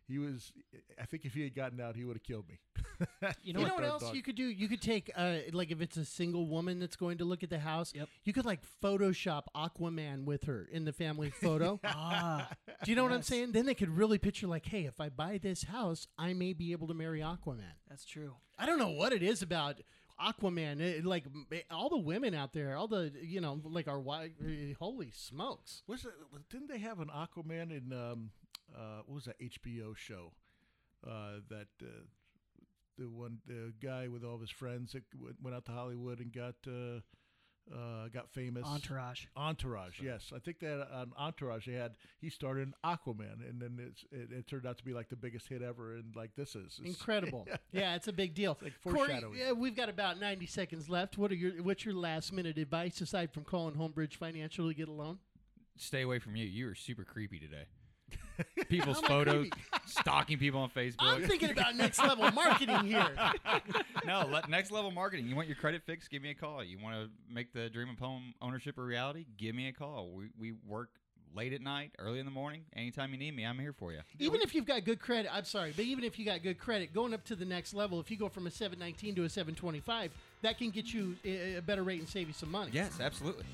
[0.06, 0.52] He was.
[1.00, 2.58] I think if he had gotten out, he would have killed me.
[3.42, 4.44] You know you know what, what else dog- you could do?
[4.44, 7.50] You could take, uh, like, if it's a single woman that's going to look at
[7.50, 8.08] the house, Yep.
[8.24, 11.80] you could like Photoshop Aquaman with her in the family photo.
[11.84, 12.48] Ah,
[12.84, 13.52] Do you know what I'm saying?
[13.52, 16.72] Then they could really picture like, hey, if I buy this house, I may be
[16.72, 17.74] able to marry Aquaman.
[17.88, 18.34] that's true.
[18.58, 19.80] I don't know what it is about
[20.20, 20.80] Aquaman.
[20.80, 21.24] It, like
[21.70, 24.30] all the women out there, all the you know, like our wife.
[24.78, 25.82] Holy smokes!
[25.88, 26.12] Was it?
[26.50, 28.30] Didn't they have an Aquaman in um,
[28.74, 30.32] uh, what was that HBO show?
[31.06, 31.86] Uh, that uh,
[32.98, 36.20] the one the guy with all of his friends that w- went out to Hollywood
[36.20, 37.00] and got uh,
[37.74, 38.64] uh, got famous.
[38.66, 39.24] Entourage.
[39.36, 40.32] Entourage, yes.
[40.34, 44.30] I think that on Entourage they had he started in Aquaman, and then it's, it,
[44.32, 46.94] it turned out to be like the biggest hit ever, and like this is It's-
[46.94, 47.46] Incredible.
[47.72, 48.56] yeah, it's a big deal.
[48.62, 51.16] like Corey, yeah, we've got about 90 seconds left.
[51.18, 54.88] What are your what's your last minute advice aside from calling Homebridge Financial to get
[54.88, 55.18] a loan?
[55.76, 56.44] Stay away from you.
[56.46, 57.64] You are super creepy today.
[58.68, 59.48] People's How am photos,
[59.86, 60.94] stalking people on Facebook.
[61.00, 63.10] I'm thinking about next level marketing here.
[64.06, 65.26] no, le- next level marketing.
[65.26, 66.10] You want your credit fixed?
[66.10, 66.64] Give me a call.
[66.64, 69.26] You want to make the dream of home ownership a reality?
[69.36, 70.10] Give me a call.
[70.10, 70.90] We, we work
[71.34, 72.62] late at night, early in the morning.
[72.74, 74.00] Anytime you need me, I'm here for you.
[74.18, 76.94] Even if you've got good credit, I'm sorry, but even if you got good credit,
[76.94, 80.12] going up to the next level, if you go from a 719 to a 725,
[80.42, 82.70] that can get you a a better rate and save you some money.
[82.72, 83.44] Yes, absolutely.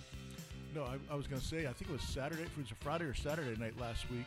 [0.75, 1.67] No, I, I was going to say.
[1.67, 2.43] I think it was Saturday.
[2.43, 4.27] It was a Friday or Saturday night last week.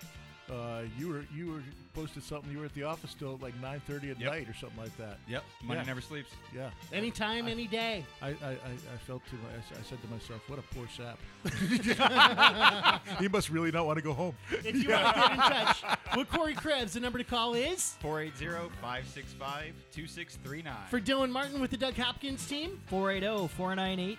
[0.52, 1.64] Uh, you were you were
[1.94, 2.52] posted something.
[2.52, 4.32] You were at the office till like nine thirty at Yep.
[4.32, 5.18] night or something like that.
[5.28, 5.44] Yep.
[5.64, 5.86] Money Yeah.
[5.86, 6.30] never sleeps.
[6.56, 6.70] Yeah.
[6.92, 8.04] Anytime, any day.
[8.22, 10.64] I, I, I, I felt to my, I s- I said to myself, what a
[10.74, 11.20] poor sap.
[13.20, 14.36] he must really not want to go home.
[14.52, 15.84] If you want to get in touch
[16.18, 20.88] with Corey Krebs, the number to call is 480-565-2639.
[20.90, 24.18] for Dylan Martin with the Doug Hopkins team 480-498-8000.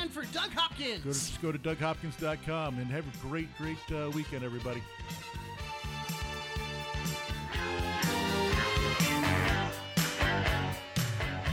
[0.00, 1.04] and for Doug Hopkins.
[1.04, 4.82] Go to, just go to DougHopkins.com and have a great, great uh, weekend, everybody.